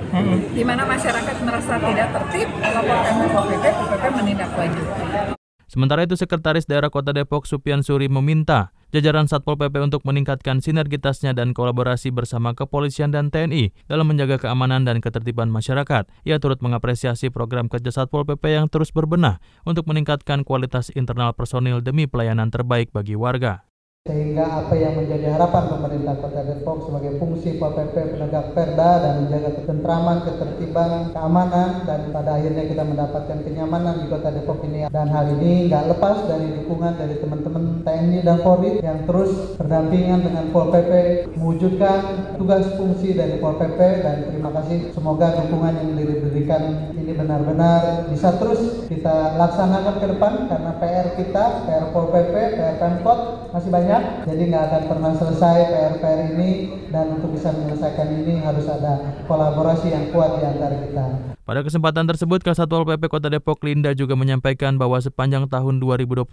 di 0.58 0.64
mana 0.66 0.84
masyarakat 0.90 1.36
merasa 1.46 1.78
tidak 1.78 2.08
tertib, 2.18 2.48
melaporkan 2.58 3.14
ke 3.22 3.40
PP, 3.54 3.66
PP 3.70 4.04
menindaklanjuti. 4.10 5.39
Sementara 5.70 6.02
itu 6.02 6.18
Sekretaris 6.18 6.66
Daerah 6.66 6.90
Kota 6.90 7.14
Depok 7.14 7.46
Supian 7.46 7.86
Suri 7.86 8.10
meminta 8.10 8.74
jajaran 8.90 9.30
Satpol 9.30 9.54
PP 9.54 9.86
untuk 9.86 10.02
meningkatkan 10.02 10.66
sinergitasnya 10.66 11.38
dan 11.38 11.54
kolaborasi 11.54 12.10
bersama 12.10 12.58
kepolisian 12.58 13.14
dan 13.14 13.30
TNI 13.30 13.70
dalam 13.86 14.10
menjaga 14.10 14.42
keamanan 14.42 14.82
dan 14.82 14.98
ketertiban 14.98 15.54
masyarakat. 15.54 16.10
Ia 16.26 16.42
turut 16.42 16.58
mengapresiasi 16.66 17.30
program 17.30 17.70
kerja 17.70 17.94
Satpol 17.94 18.26
PP 18.26 18.58
yang 18.58 18.66
terus 18.66 18.90
berbenah 18.90 19.38
untuk 19.62 19.86
meningkatkan 19.86 20.42
kualitas 20.42 20.90
internal 20.98 21.38
personil 21.38 21.86
demi 21.86 22.10
pelayanan 22.10 22.50
terbaik 22.50 22.90
bagi 22.90 23.14
warga. 23.14 23.69
Sehingga 24.10 24.66
apa 24.66 24.74
yang 24.74 24.98
menjadi 24.98 25.38
harapan 25.38 25.70
pemerintah 25.70 26.18
Kota 26.18 26.42
Depok 26.42 26.88
sebagai 26.90 27.22
fungsi 27.22 27.62
Pol 27.62 27.78
PP 27.78 28.18
penegak 28.18 28.58
perda 28.58 28.90
dan 29.06 29.14
menjaga 29.22 29.62
ketentraman, 29.62 30.18
ketertiban, 30.26 31.14
keamanan 31.14 31.86
dan 31.86 32.10
pada 32.10 32.42
akhirnya 32.42 32.66
kita 32.66 32.84
mendapatkan 32.90 33.38
kenyamanan 33.46 34.02
di 34.02 34.06
Kota 34.10 34.34
Depok 34.34 34.66
ini. 34.66 34.90
Dan 34.90 35.14
hal 35.14 35.38
ini 35.38 35.70
nggak 35.70 35.94
lepas 35.94 36.26
dari 36.26 36.48
dukungan 36.58 36.94
dari 36.98 37.16
teman-teman 37.22 37.64
TNI 37.86 38.20
dan 38.26 38.38
Polri 38.42 38.72
yang 38.82 39.06
terus 39.06 39.60
berdampingan 39.62 40.20
dengan 40.26 40.46
Pol 40.50 40.74
PP 40.74 40.92
mewujudkan 41.38 42.00
tugas 42.40 42.66
fungsi 42.82 43.14
dari 43.14 43.38
Pol 43.38 43.62
PP 43.62 43.80
dan 44.02 44.16
terima 44.26 44.50
kasih. 44.58 44.90
Semoga 44.90 45.38
dukungan 45.38 45.86
yang 45.86 45.94
diberikan 45.94 46.96
ini 46.98 47.14
benar-benar 47.14 48.10
bisa 48.10 48.34
terus 48.42 48.90
kita 48.90 49.38
laksanakan 49.38 49.96
ke 50.02 50.08
depan 50.18 50.34
karena 50.50 50.72
PR 50.82 51.08
kita, 51.14 51.46
PR 51.70 51.86
Pol 51.94 52.10
PP, 52.10 52.34
PR 52.58 52.76
Pemkot 52.82 53.52
masih 53.54 53.70
banyak 53.70 53.89
jadi 53.98 54.42
nggak 54.54 54.64
akan 54.70 54.84
pernah 54.86 55.12
selesai 55.18 55.58
PR-PR 55.74 56.20
ini 56.38 56.50
dan 56.94 57.18
untuk 57.18 57.34
bisa 57.34 57.50
menyelesaikan 57.50 58.08
ini 58.22 58.44
harus 58.46 58.66
ada 58.70 59.18
kolaborasi 59.26 59.90
yang 59.90 60.06
kuat 60.14 60.38
di 60.38 60.44
antara 60.46 60.76
kita. 60.86 61.06
Pada 61.50 61.66
kesempatan 61.66 62.06
tersebut, 62.06 62.46
Kasatpol 62.46 62.86
PP 62.86 63.10
Kota 63.10 63.26
Depok 63.26 63.66
Linda 63.66 63.90
juga 63.98 64.14
menyampaikan 64.14 64.78
bahwa 64.78 65.02
sepanjang 65.02 65.50
tahun 65.50 65.82
2022, 65.82 66.30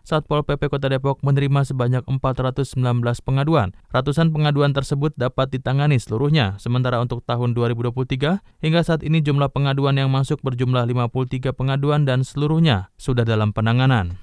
Satpol 0.00 0.40
PP 0.40 0.72
Kota 0.72 0.88
Depok 0.88 1.20
menerima 1.20 1.68
sebanyak 1.68 2.00
419 2.08 2.72
pengaduan. 3.20 3.76
Ratusan 3.92 4.32
pengaduan 4.32 4.72
tersebut 4.72 5.12
dapat 5.20 5.52
ditangani 5.52 6.00
seluruhnya. 6.00 6.56
Sementara 6.56 6.96
untuk 7.04 7.20
tahun 7.28 7.52
2023, 7.52 8.40
hingga 8.64 8.80
saat 8.80 9.04
ini 9.04 9.20
jumlah 9.20 9.52
pengaduan 9.52 10.00
yang 10.00 10.08
masuk 10.08 10.40
berjumlah 10.40 10.88
53 10.88 11.52
pengaduan 11.52 12.08
dan 12.08 12.24
seluruhnya 12.24 12.88
sudah 12.96 13.28
dalam 13.28 13.52
penanganan. 13.52 14.16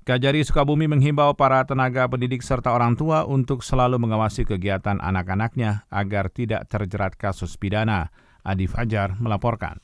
Kajari 0.00 0.40
Sukabumi 0.40 0.88
menghimbau 0.88 1.36
para 1.36 1.60
tenaga 1.68 2.08
pendidik 2.08 2.40
serta 2.40 2.72
orang 2.72 2.96
tua 2.96 3.28
untuk 3.28 3.60
selalu 3.60 4.00
mengawasi 4.00 4.48
kegiatan 4.48 4.96
anak-anaknya 4.96 5.84
agar 5.92 6.32
tidak 6.32 6.64
terjerat 6.72 7.20
kasus 7.20 7.60
pidana. 7.60 8.08
Adi 8.40 8.64
Fajar 8.64 9.20
melaporkan. 9.20 9.76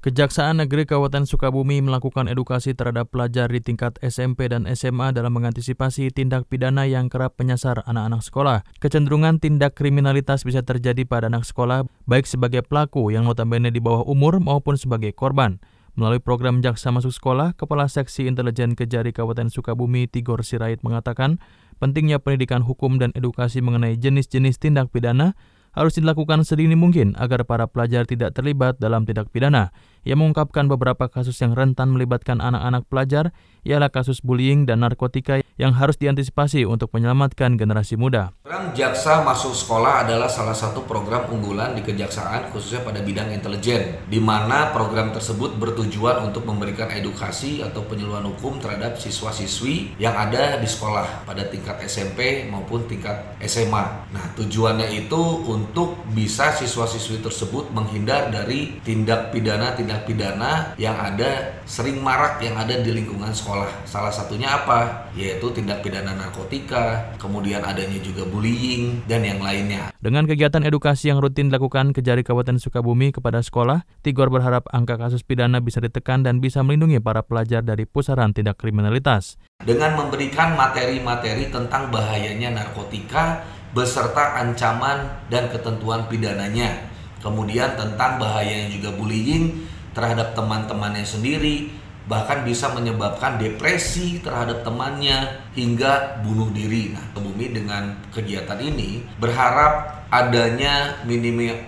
Kejaksaan 0.00 0.64
Negeri 0.64 0.88
Kabupaten 0.88 1.28
Sukabumi 1.28 1.84
melakukan 1.84 2.32
edukasi 2.32 2.72
terhadap 2.72 3.12
pelajar 3.12 3.52
di 3.52 3.60
tingkat 3.60 4.00
SMP 4.00 4.48
dan 4.48 4.64
SMA 4.72 5.12
dalam 5.12 5.36
mengantisipasi 5.36 6.08
tindak 6.08 6.48
pidana 6.48 6.88
yang 6.88 7.12
kerap 7.12 7.36
menyasar 7.36 7.84
anak-anak 7.84 8.24
sekolah. 8.24 8.64
Kecenderungan 8.80 9.36
tindak 9.36 9.76
kriminalitas 9.76 10.48
bisa 10.48 10.64
terjadi 10.64 11.04
pada 11.04 11.28
anak 11.28 11.44
sekolah, 11.44 11.84
baik 12.08 12.24
sebagai 12.24 12.64
pelaku 12.64 13.12
yang 13.12 13.28
notabene 13.28 13.68
di 13.68 13.84
bawah 13.84 14.08
umur 14.08 14.40
maupun 14.40 14.80
sebagai 14.80 15.12
korban. 15.12 15.60
Melalui 16.00 16.16
program 16.16 16.64
Jaksa 16.64 16.88
Masuk 16.96 17.12
Sekolah, 17.12 17.52
Kepala 17.52 17.84
Seksi 17.84 18.24
Intelijen 18.24 18.72
Kejari 18.72 19.12
Kabupaten 19.12 19.52
Sukabumi 19.52 20.08
Tigor 20.08 20.40
Sirait 20.40 20.80
mengatakan 20.80 21.36
pentingnya 21.76 22.16
pendidikan 22.16 22.64
hukum 22.64 22.96
dan 22.96 23.12
edukasi 23.12 23.60
mengenai 23.60 24.00
jenis-jenis 24.00 24.56
tindak 24.56 24.88
pidana 24.88 25.36
harus 25.76 26.00
dilakukan 26.00 26.40
sedini 26.40 26.72
mungkin 26.72 27.12
agar 27.20 27.44
para 27.44 27.68
pelajar 27.68 28.08
tidak 28.08 28.32
terlibat 28.32 28.80
dalam 28.80 29.04
tindak 29.04 29.28
pidana. 29.28 29.76
Ia 30.08 30.16
mengungkapkan 30.16 30.72
beberapa 30.72 31.12
kasus 31.12 31.36
yang 31.44 31.52
rentan 31.52 31.92
melibatkan 31.92 32.40
anak-anak 32.40 32.88
pelajar, 32.88 33.36
ialah 33.68 33.92
kasus 33.92 34.24
bullying 34.24 34.64
dan 34.64 34.80
narkotika 34.80 35.39
yang 35.60 35.76
harus 35.76 36.00
diantisipasi 36.00 36.64
untuk 36.64 36.88
menyelamatkan 36.96 37.60
generasi 37.60 38.00
muda. 38.00 38.32
Program 38.40 38.72
Jaksa 38.72 39.20
Masuk 39.20 39.52
Sekolah 39.52 40.08
adalah 40.08 40.32
salah 40.32 40.56
satu 40.56 40.88
program 40.88 41.28
unggulan 41.28 41.76
di 41.76 41.84
Kejaksaan 41.84 42.48
khususnya 42.48 42.80
pada 42.80 43.04
bidang 43.04 43.28
intelijen, 43.28 44.00
di 44.08 44.16
mana 44.16 44.72
program 44.72 45.12
tersebut 45.12 45.60
bertujuan 45.60 46.24
untuk 46.24 46.48
memberikan 46.48 46.88
edukasi 46.88 47.60
atau 47.60 47.84
penyuluhan 47.84 48.24
hukum 48.32 48.56
terhadap 48.56 48.96
siswa-siswi 48.96 50.00
yang 50.00 50.16
ada 50.16 50.56
di 50.56 50.64
sekolah 50.64 51.28
pada 51.28 51.44
tingkat 51.52 51.76
SMP 51.84 52.48
maupun 52.48 52.88
tingkat 52.88 53.20
SMA. 53.44 53.84
Nah, 54.16 54.24
tujuannya 54.32 54.88
itu 54.96 55.20
untuk 55.44 56.00
bisa 56.16 56.56
siswa-siswi 56.56 57.20
tersebut 57.20 57.68
menghindar 57.76 58.32
dari 58.32 58.80
tindak 58.80 59.28
pidana 59.28 59.76
tindak 59.76 60.08
pidana 60.08 60.72
yang 60.80 60.96
ada 60.96 61.60
sering 61.68 62.00
marak 62.00 62.40
yang 62.40 62.56
ada 62.56 62.80
di 62.80 62.90
lingkungan 62.94 63.34
sekolah. 63.34 63.84
Salah 63.84 64.10
satunya 64.10 64.48
apa? 64.48 65.10
Yaitu 65.50 65.66
tindak 65.66 65.82
pidana 65.82 66.14
narkotika, 66.14 67.10
kemudian 67.18 67.66
adanya 67.66 67.98
juga 67.98 68.22
bullying 68.22 69.02
dan 69.10 69.26
yang 69.26 69.42
lainnya. 69.42 69.90
Dengan 69.98 70.22
kegiatan 70.22 70.62
edukasi 70.62 71.10
yang 71.10 71.18
rutin 71.18 71.50
dilakukan 71.50 71.90
Kejari 71.90 72.22
Kabupaten 72.22 72.62
Sukabumi 72.62 73.10
kepada 73.10 73.42
sekolah, 73.42 73.82
Tigor 74.06 74.30
berharap 74.30 74.70
angka 74.70 74.94
kasus 74.94 75.26
pidana 75.26 75.58
bisa 75.58 75.82
ditekan 75.82 76.22
dan 76.22 76.38
bisa 76.38 76.62
melindungi 76.62 77.02
para 77.02 77.26
pelajar 77.26 77.66
dari 77.66 77.82
pusaran 77.82 78.30
tindak 78.30 78.62
kriminalitas. 78.62 79.42
Dengan 79.58 79.98
memberikan 79.98 80.54
materi-materi 80.54 81.50
tentang 81.50 81.90
bahayanya 81.90 82.54
narkotika 82.54 83.42
beserta 83.74 84.38
ancaman 84.38 85.26
dan 85.34 85.50
ketentuan 85.50 86.06
pidananya. 86.06 86.78
Kemudian 87.18 87.74
tentang 87.74 88.22
bahayanya 88.22 88.70
juga 88.70 88.94
bullying 88.94 89.66
terhadap 89.98 90.30
teman-temannya 90.38 91.02
sendiri, 91.02 91.74
bahkan 92.10 92.42
bisa 92.42 92.74
menyebabkan 92.74 93.38
depresi 93.38 94.18
terhadap 94.18 94.66
temannya 94.66 95.46
hingga 95.54 96.18
bunuh 96.26 96.50
diri. 96.50 96.90
Nah, 96.90 97.06
Bumi 97.14 97.54
dengan 97.54 97.94
kegiatan 98.10 98.58
ini 98.58 99.06
berharap 99.22 100.02
adanya 100.10 100.98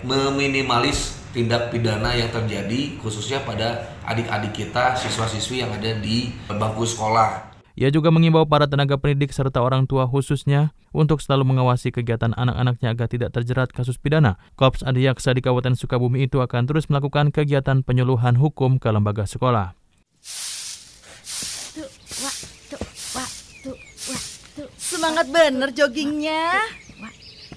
meminimalis 0.03 1.23
tindak 1.31 1.71
pidana 1.71 2.13
yang 2.13 2.29
terjadi 2.35 2.99
khususnya 2.99 3.41
pada 3.47 3.95
adik-adik 4.03 4.53
kita, 4.53 4.99
siswa-siswi 4.99 5.63
yang 5.63 5.71
ada 5.71 5.95
di 5.97 6.35
bangku 6.51 6.83
sekolah. 6.83 7.55
Ia 7.73 7.89
juga 7.89 8.13
mengimbau 8.13 8.45
para 8.45 8.69
tenaga 8.69 9.01
pendidik 9.01 9.33
serta 9.33 9.65
orang 9.65 9.89
tua 9.89 10.05
khususnya 10.05 10.77
untuk 10.93 11.25
selalu 11.25 11.57
mengawasi 11.57 11.89
kegiatan 11.89 12.37
anak-anaknya 12.37 12.93
agar 12.93 13.09
tidak 13.09 13.33
terjerat 13.33 13.73
kasus 13.73 13.97
pidana. 13.97 14.37
Korps 14.61 14.85
Adiyaksa 14.85 15.33
di 15.33 15.41
Kabupaten 15.41 15.73
Sukabumi 15.73 16.29
itu 16.29 16.45
akan 16.45 16.69
terus 16.69 16.93
melakukan 16.93 17.33
kegiatan 17.33 17.81
penyuluhan 17.81 18.37
hukum 18.37 18.77
ke 18.77 18.93
lembaga 18.93 19.25
sekolah. 19.25 19.82
Semangat 24.93 25.27
bener 25.33 25.73
joggingnya. 25.73 26.53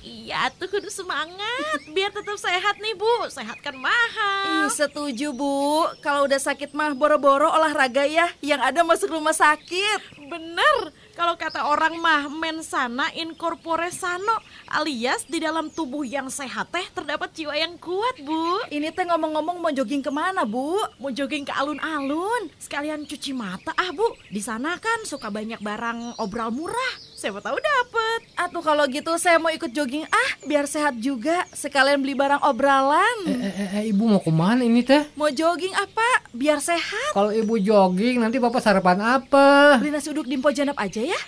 Iya 0.05 0.49
tuh 0.57 0.69
kudu 0.69 0.89
semangat 0.89 1.85
biar 1.93 2.09
tetap 2.09 2.37
sehat 2.37 2.81
nih 2.81 2.97
bu 2.97 3.29
sehat 3.29 3.61
kan 3.61 3.77
mahal 3.77 4.65
Ih, 4.65 4.73
setuju 4.73 5.33
bu 5.33 5.85
kalau 6.01 6.25
udah 6.25 6.41
sakit 6.41 6.73
mah 6.73 6.97
boro-boro 6.97 7.45
olahraga 7.49 8.05
ya 8.09 8.29
yang 8.41 8.57
ada 8.57 8.81
masuk 8.81 9.13
rumah 9.13 9.33
sakit 9.33 10.25
bener 10.25 10.93
kalau 11.15 11.39
kata 11.39 11.63
orang 11.63 11.95
mah 12.01 12.27
mensana 12.27 13.07
incorpore 13.15 13.87
sano 13.87 14.35
alias 14.67 15.23
di 15.23 15.39
dalam 15.39 15.71
tubuh 15.71 16.03
yang 16.03 16.27
sehat 16.27 16.67
teh 16.75 16.83
terdapat 16.91 17.31
jiwa 17.31 17.55
yang 17.55 17.79
kuat, 17.79 18.19
Bu. 18.19 18.67
Ini 18.67 18.91
teh 18.91 19.07
ngomong-ngomong 19.07 19.63
mau 19.63 19.71
jogging 19.71 20.03
ke 20.03 20.11
mana, 20.11 20.43
Bu? 20.43 20.75
Mau 20.99 21.15
jogging 21.15 21.47
ke 21.47 21.55
alun-alun, 21.55 22.51
sekalian 22.59 23.07
cuci 23.07 23.31
mata 23.31 23.71
ah, 23.79 23.95
Bu. 23.95 24.11
Di 24.27 24.43
sana 24.43 24.75
kan 24.75 25.07
suka 25.07 25.31
banyak 25.31 25.63
barang 25.63 26.19
obral 26.19 26.51
murah. 26.51 26.93
Siapa 27.15 27.39
tahu 27.39 27.55
dapet. 27.55 28.19
Atuh 28.35 28.59
kalau 28.59 28.83
gitu 28.91 29.15
saya 29.15 29.39
mau 29.39 29.47
ikut 29.47 29.71
jogging 29.71 30.03
ah, 30.03 30.29
biar 30.43 30.67
sehat 30.67 30.99
juga. 30.99 31.47
Sekalian 31.55 32.03
beli 32.03 32.11
barang 32.11 32.43
obralan. 32.43 33.17
Eh, 33.23 33.39
eh, 33.47 33.69
eh, 33.79 33.83
ibu 33.95 34.03
mau 34.03 34.19
ke 34.19 34.27
mana 34.35 34.67
ini 34.67 34.83
teh? 34.83 35.07
Mau 35.15 35.31
jogging 35.31 35.71
apa? 35.79 36.27
Biar 36.35 36.59
sehat. 36.59 37.15
Kalau 37.15 37.31
ibu 37.31 37.55
jogging 37.55 38.19
nanti 38.19 38.35
bapak 38.35 38.59
sarapan 38.59 38.99
apa? 38.99 39.79
Beli 39.79 39.95
nasi 39.95 40.11
uduk 40.11 40.27
di 40.27 40.35
Janap 40.35 40.75
aja 40.75 40.99
ya. 40.99 41.19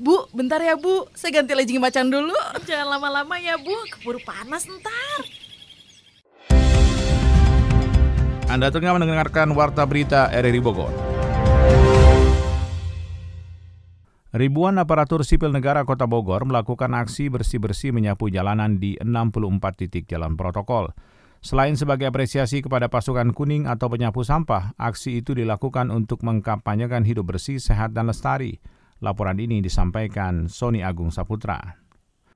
Bu, 0.00 0.28
bentar 0.32 0.60
ya 0.64 0.80
Bu, 0.80 1.04
saya 1.12 1.40
ganti 1.40 1.52
legging 1.52 1.76
macan 1.76 2.08
dulu. 2.08 2.32
Jangan 2.64 2.96
lama-lama 2.96 3.36
ya 3.36 3.60
Bu, 3.60 3.76
keburu 3.92 4.20
panas 4.24 4.64
ntar. 4.64 5.20
Anda 8.48 8.72
tengah 8.72 8.96
mendengarkan 8.96 9.52
Warta 9.52 9.84
Berita 9.84 10.32
RRI 10.32 10.60
Bogor. 10.64 11.19
Ribuan 14.30 14.78
aparatur 14.78 15.26
sipil 15.26 15.50
negara 15.50 15.82
Kota 15.82 16.06
Bogor 16.06 16.46
melakukan 16.46 16.94
aksi 16.94 17.26
bersih-bersih 17.34 17.90
menyapu 17.90 18.30
jalanan 18.30 18.78
di 18.78 18.94
64 19.02 19.58
titik 19.74 20.06
jalan 20.06 20.38
protokol. 20.38 20.94
Selain 21.42 21.74
sebagai 21.74 22.06
apresiasi 22.06 22.62
kepada 22.62 22.86
pasukan 22.86 23.34
kuning 23.34 23.66
atau 23.66 23.90
penyapu 23.90 24.22
sampah, 24.22 24.78
aksi 24.78 25.18
itu 25.18 25.34
dilakukan 25.34 25.90
untuk 25.90 26.22
mengkampanyekan 26.22 27.02
hidup 27.02 27.34
bersih, 27.34 27.58
sehat, 27.58 27.90
dan 27.90 28.06
lestari. 28.06 28.62
Laporan 29.02 29.34
ini 29.42 29.58
disampaikan 29.58 30.46
Sony 30.46 30.86
Agung 30.86 31.10
Saputra. 31.10 31.89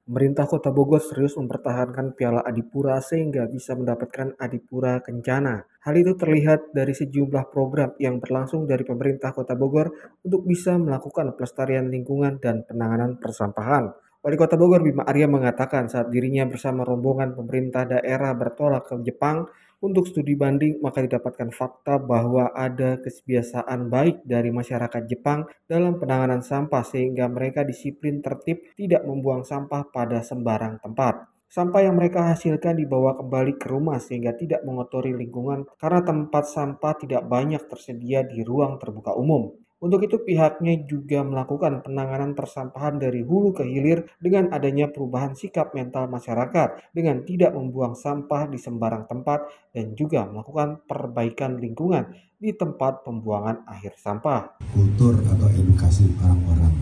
Pemerintah 0.04 0.44
Kota 0.44 0.68
Bogor 0.68 1.00
serius 1.00 1.32
mempertahankan 1.40 2.12
Piala 2.12 2.44
Adipura 2.44 3.00
sehingga 3.00 3.48
bisa 3.48 3.72
mendapatkan 3.72 4.36
Adipura 4.36 5.00
Kencana. 5.00 5.64
Hal 5.80 5.94
itu 5.96 6.12
terlihat 6.12 6.76
dari 6.76 6.92
sejumlah 6.92 7.48
program 7.48 7.96
yang 7.96 8.20
berlangsung 8.20 8.68
dari 8.68 8.84
pemerintah 8.84 9.32
Kota 9.32 9.56
Bogor 9.56 10.20
untuk 10.20 10.44
bisa 10.44 10.76
melakukan 10.76 11.32
pelestarian 11.32 11.88
lingkungan 11.88 12.36
dan 12.36 12.68
penanganan 12.68 13.16
persampahan. 13.16 13.96
Wali 14.20 14.36
Kota 14.36 14.60
Bogor 14.60 14.84
Bima 14.84 15.08
Arya 15.08 15.24
mengatakan 15.24 15.88
saat 15.88 16.12
dirinya 16.12 16.44
bersama 16.44 16.84
rombongan 16.84 17.32
pemerintah 17.32 17.88
daerah 17.88 18.36
bertolak 18.36 18.84
ke 18.84 19.00
Jepang 19.08 19.48
Untuk 19.84 20.08
studi 20.08 20.32
banding, 20.32 20.80
maka 20.80 21.04
didapatkan 21.04 21.52
fakta 21.52 22.00
bahwa 22.00 22.48
ada 22.56 22.96
kebiasaan 23.04 23.92
baik 23.92 24.24
dari 24.24 24.48
masyarakat 24.48 25.04
Jepang 25.04 25.44
dalam 25.68 26.00
penanganan 26.00 26.40
sampah 26.40 26.80
sehingga 26.80 27.28
mereka 27.28 27.68
disiplin 27.68 28.24
tertib 28.24 28.64
tidak 28.80 29.04
membuang 29.04 29.44
sampah 29.44 29.84
pada 29.92 30.24
sembarang 30.24 30.80
tempat. 30.80 31.28
Sampah 31.52 31.84
yang 31.84 32.00
mereka 32.00 32.32
hasilkan 32.32 32.80
dibawa 32.80 33.12
kembali 33.12 33.60
ke 33.60 33.68
rumah 33.68 34.00
sehingga 34.00 34.32
tidak 34.32 34.64
mengotori 34.64 35.12
lingkungan 35.12 35.68
karena 35.76 36.00
tempat 36.00 36.48
sampah 36.48 36.96
tidak 36.96 37.28
banyak 37.28 37.60
tersedia 37.68 38.24
di 38.24 38.40
ruang 38.40 38.80
terbuka 38.80 39.12
umum. 39.12 39.52
Untuk 39.84 40.00
itu 40.00 40.16
pihaknya 40.16 40.88
juga 40.88 41.20
melakukan 41.20 41.84
penanganan 41.84 42.32
persampahan 42.32 42.96
dari 42.96 43.20
hulu 43.20 43.52
ke 43.52 43.68
hilir 43.68 44.08
dengan 44.16 44.48
adanya 44.48 44.88
perubahan 44.88 45.36
sikap 45.36 45.76
mental 45.76 46.08
masyarakat 46.08 46.88
dengan 46.96 47.20
tidak 47.28 47.52
membuang 47.52 47.92
sampah 47.92 48.48
di 48.48 48.56
sembarang 48.56 49.04
tempat 49.04 49.44
dan 49.76 49.92
juga 49.92 50.24
melakukan 50.24 50.88
perbaikan 50.88 51.60
lingkungan 51.60 52.16
di 52.40 52.56
tempat 52.56 53.04
pembuangan 53.04 53.68
akhir 53.68 54.00
sampah. 54.00 54.56
Kultur 54.72 55.20
atau 55.20 55.52
edukasi 55.52 56.08
orang-orang. 56.16 56.72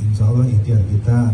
Insya 0.00 0.32
Allah 0.32 0.48
ikhtiar 0.48 0.80
kita 0.88 1.28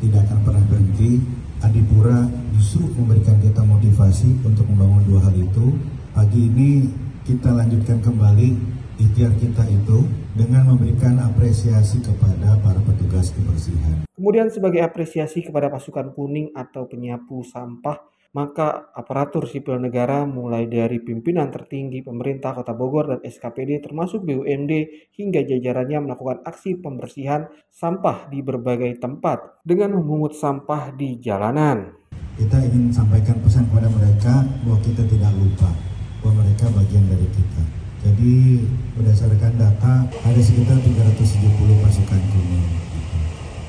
tidak 0.00 0.24
akan 0.32 0.38
pernah 0.48 0.64
berhenti. 0.64 1.20
Adipura 1.60 2.24
justru 2.56 2.88
memberikan 2.96 3.36
kita 3.36 3.60
motivasi 3.60 4.40
untuk 4.40 4.64
membangun 4.72 5.04
dua 5.12 5.28
hal 5.28 5.36
itu. 5.36 5.76
Pagi 6.16 6.40
ini 6.48 6.88
kita 7.28 7.52
lanjutkan 7.52 8.00
kembali 8.00 8.80
ikhtiar 8.98 9.34
kita 9.38 9.66
itu 9.66 10.06
dengan 10.38 10.70
memberikan 10.70 11.18
apresiasi 11.18 11.98
kepada 11.98 12.58
para 12.62 12.78
petugas 12.82 13.34
kebersihan. 13.34 14.06
Kemudian 14.14 14.50
sebagai 14.50 14.82
apresiasi 14.82 15.42
kepada 15.42 15.66
pasukan 15.70 16.14
kuning 16.14 16.54
atau 16.54 16.86
penyapu 16.86 17.42
sampah, 17.42 17.98
maka 18.34 18.90
aparatur 18.94 19.46
sipil 19.46 19.78
negara 19.78 20.26
mulai 20.26 20.66
dari 20.66 20.98
pimpinan 21.02 21.50
tertinggi 21.54 22.02
pemerintah 22.02 22.54
Kota 22.54 22.74
Bogor 22.74 23.10
dan 23.10 23.20
SKPD 23.22 23.82
termasuk 23.82 24.26
BUMD 24.26 24.72
hingga 25.14 25.46
jajarannya 25.46 26.10
melakukan 26.10 26.42
aksi 26.42 26.78
pembersihan 26.82 27.46
sampah 27.70 28.30
di 28.30 28.42
berbagai 28.42 28.98
tempat 28.98 29.62
dengan 29.62 29.98
memungut 29.98 30.34
sampah 30.34 30.94
di 30.94 31.18
jalanan. 31.22 31.94
Kita 32.34 32.58
ingin 32.58 32.90
sampaikan 32.90 33.38
pesan 33.38 33.70
kepada 33.70 33.86
mereka 33.90 34.42
bahwa 34.66 34.78
kita 34.82 35.06
tidak 35.06 35.30
lupa 35.38 35.70
bahwa 36.18 36.42
mereka 36.42 36.66
bagian 36.74 37.06
dari 37.06 37.30
kita 37.30 37.73
jadi 38.04 38.60
berdasarkan 39.00 39.52
data 39.56 40.04
ada 40.04 40.40
sekitar 40.44 40.76
370 40.76 41.80
pasukan 41.80 42.20
kuning 42.20 42.68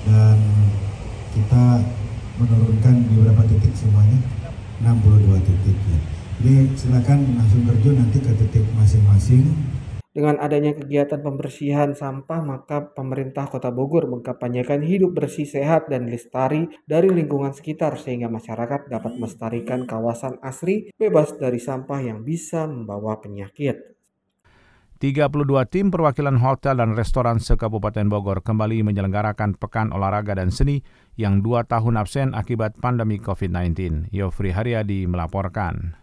dan 0.04 0.38
kita 1.32 1.80
menurunkan 2.36 2.96
di 3.08 3.14
beberapa 3.16 3.48
titik 3.48 3.72
semuanya 3.72 4.20
62 4.84 5.40
titik 5.40 5.78
ya. 5.88 6.00
Jadi 6.36 6.54
silakan 6.76 7.20
langsung 7.40 7.64
terjun 7.64 7.96
nanti 7.96 8.20
ke 8.20 8.32
titik 8.36 8.68
masing-masing 8.76 9.56
dengan 10.16 10.40
adanya 10.40 10.72
kegiatan 10.72 11.20
pembersihan 11.20 11.92
sampah, 11.92 12.40
maka 12.40 12.88
pemerintah 12.88 13.52
Kota 13.52 13.68
Bogor 13.68 14.08
mengkampanyekan 14.08 14.80
hidup 14.80 15.12
bersih, 15.12 15.44
sehat, 15.44 15.92
dan 15.92 16.08
lestari 16.08 16.72
dari 16.88 17.12
lingkungan 17.12 17.52
sekitar 17.52 18.00
sehingga 18.00 18.32
masyarakat 18.32 18.88
dapat 18.88 19.20
melestarikan 19.20 19.84
kawasan 19.84 20.40
asri 20.40 20.88
bebas 20.96 21.36
dari 21.36 21.60
sampah 21.60 22.00
yang 22.00 22.24
bisa 22.24 22.64
membawa 22.64 23.20
penyakit. 23.20 23.95
32 25.06 25.46
tim 25.70 25.94
perwakilan 25.94 26.42
hotel 26.42 26.82
dan 26.82 26.98
restoran 26.98 27.38
se-Kabupaten 27.38 28.10
Bogor 28.10 28.42
kembali 28.42 28.82
menyelenggarakan 28.82 29.54
Pekan 29.54 29.94
Olahraga 29.94 30.34
dan 30.34 30.50
Seni 30.50 30.82
yang 31.14 31.46
dua 31.46 31.62
tahun 31.62 32.02
absen 32.02 32.34
akibat 32.34 32.74
pandemi 32.82 33.22
COVID-19. 33.22 34.10
Yofri 34.10 34.50
Haryadi 34.50 35.06
melaporkan. 35.06 35.94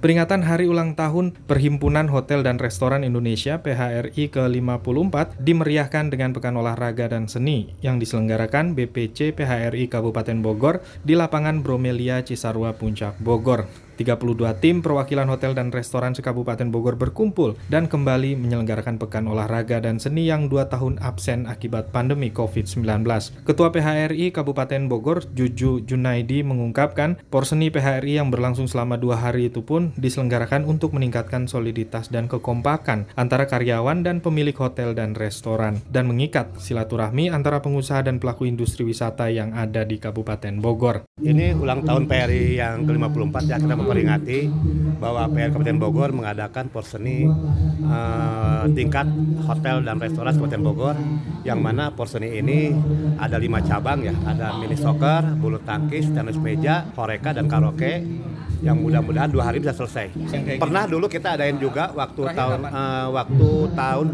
Peringatan 0.00 0.40
Hari 0.40 0.64
Ulang 0.72 0.96
Tahun 0.96 1.36
Perhimpunan 1.44 2.08
Hotel 2.08 2.40
dan 2.40 2.56
Restoran 2.56 3.04
Indonesia 3.04 3.60
PHRI 3.60 4.32
ke-54 4.32 5.36
dimeriahkan 5.36 6.08
dengan 6.08 6.32
Pekan 6.32 6.56
Olahraga 6.56 7.12
dan 7.12 7.28
Seni 7.28 7.76
yang 7.84 8.00
diselenggarakan 8.00 8.72
BPC 8.72 9.36
PHRI 9.36 9.92
Kabupaten 9.92 10.40
Bogor 10.40 10.80
di 11.04 11.12
lapangan 11.12 11.60
Bromelia 11.60 12.24
Cisarua 12.24 12.72
Puncak 12.72 13.20
Bogor. 13.20 13.89
32 14.00 14.64
tim 14.64 14.80
perwakilan 14.80 15.28
hotel 15.28 15.52
dan 15.52 15.68
restoran 15.68 16.16
sekabupaten 16.16 16.72
Bogor 16.72 16.96
berkumpul 16.96 17.60
dan 17.68 17.84
kembali 17.84 18.32
menyelenggarakan 18.40 18.96
pekan 18.96 19.28
olahraga 19.28 19.76
dan 19.84 20.00
seni 20.00 20.24
yang 20.24 20.48
dua 20.48 20.72
tahun 20.72 20.96
absen 21.04 21.44
akibat 21.44 21.92
pandemi 21.92 22.32
COVID-19. 22.32 23.04
Ketua 23.44 23.68
PHRI 23.68 24.32
Kabupaten 24.32 24.88
Bogor, 24.88 25.28
Juju 25.36 25.84
Junaidi 25.84 26.40
mengungkapkan, 26.40 27.20
porseni 27.28 27.68
PHRI 27.68 28.16
yang 28.16 28.32
berlangsung 28.32 28.64
selama 28.64 28.96
dua 28.96 29.20
hari 29.20 29.52
itu 29.52 29.60
pun 29.60 29.92
diselenggarakan 30.00 30.64
untuk 30.64 30.96
meningkatkan 30.96 31.44
soliditas 31.44 32.08
dan 32.08 32.24
kekompakan 32.24 33.04
antara 33.20 33.44
karyawan 33.44 34.00
dan 34.00 34.24
pemilik 34.24 34.56
hotel 34.56 34.96
dan 34.96 35.12
restoran, 35.12 35.76
dan 35.92 36.08
mengikat 36.08 36.48
silaturahmi 36.56 37.28
antara 37.28 37.60
pengusaha 37.60 38.00
dan 38.00 38.16
pelaku 38.16 38.48
industri 38.48 38.88
wisata 38.88 39.28
yang 39.28 39.52
ada 39.52 39.84
di 39.84 40.00
Kabupaten 40.00 40.56
Bogor. 40.56 41.04
Ini 41.20 41.52
ulang 41.52 41.84
tahun 41.84 42.08
PHRI 42.08 42.56
yang 42.56 42.88
ke-54 42.88 43.36
ya 43.44 43.56
kita 43.60 43.89
memperingati 43.90 44.46
bahwa 45.02 45.26
PR 45.34 45.50
Kabupaten 45.50 45.78
Bogor 45.82 46.10
mengadakan 46.14 46.70
porseni 46.70 47.26
uh, 47.82 48.64
tingkat 48.70 49.10
hotel 49.50 49.82
dan 49.82 49.98
restoran 49.98 50.38
Kabupaten 50.38 50.62
Bogor 50.62 50.96
yang 51.42 51.58
mana 51.58 51.90
porseni 51.90 52.38
ini 52.38 52.70
ada 53.18 53.34
lima 53.42 53.58
cabang 53.58 54.06
ya. 54.06 54.14
Ada 54.22 54.62
mini 54.62 54.78
soccer, 54.78 55.34
bulu 55.34 55.58
tangkis, 55.66 56.06
tenis 56.14 56.38
meja, 56.38 56.86
horeca 56.94 57.34
dan 57.34 57.50
karaoke 57.50 58.06
yang 58.62 58.78
mudah-mudahan 58.78 59.32
dua 59.32 59.50
hari 59.50 59.58
bisa 59.58 59.74
selesai. 59.74 60.14
Pernah 60.62 60.86
dulu 60.86 61.10
kita 61.10 61.34
adain 61.34 61.58
juga 61.58 61.90
waktu 61.90 62.22
tahun 62.30 62.60
uh, 62.70 63.08
waktu 63.10 63.50
tahun 63.74 64.06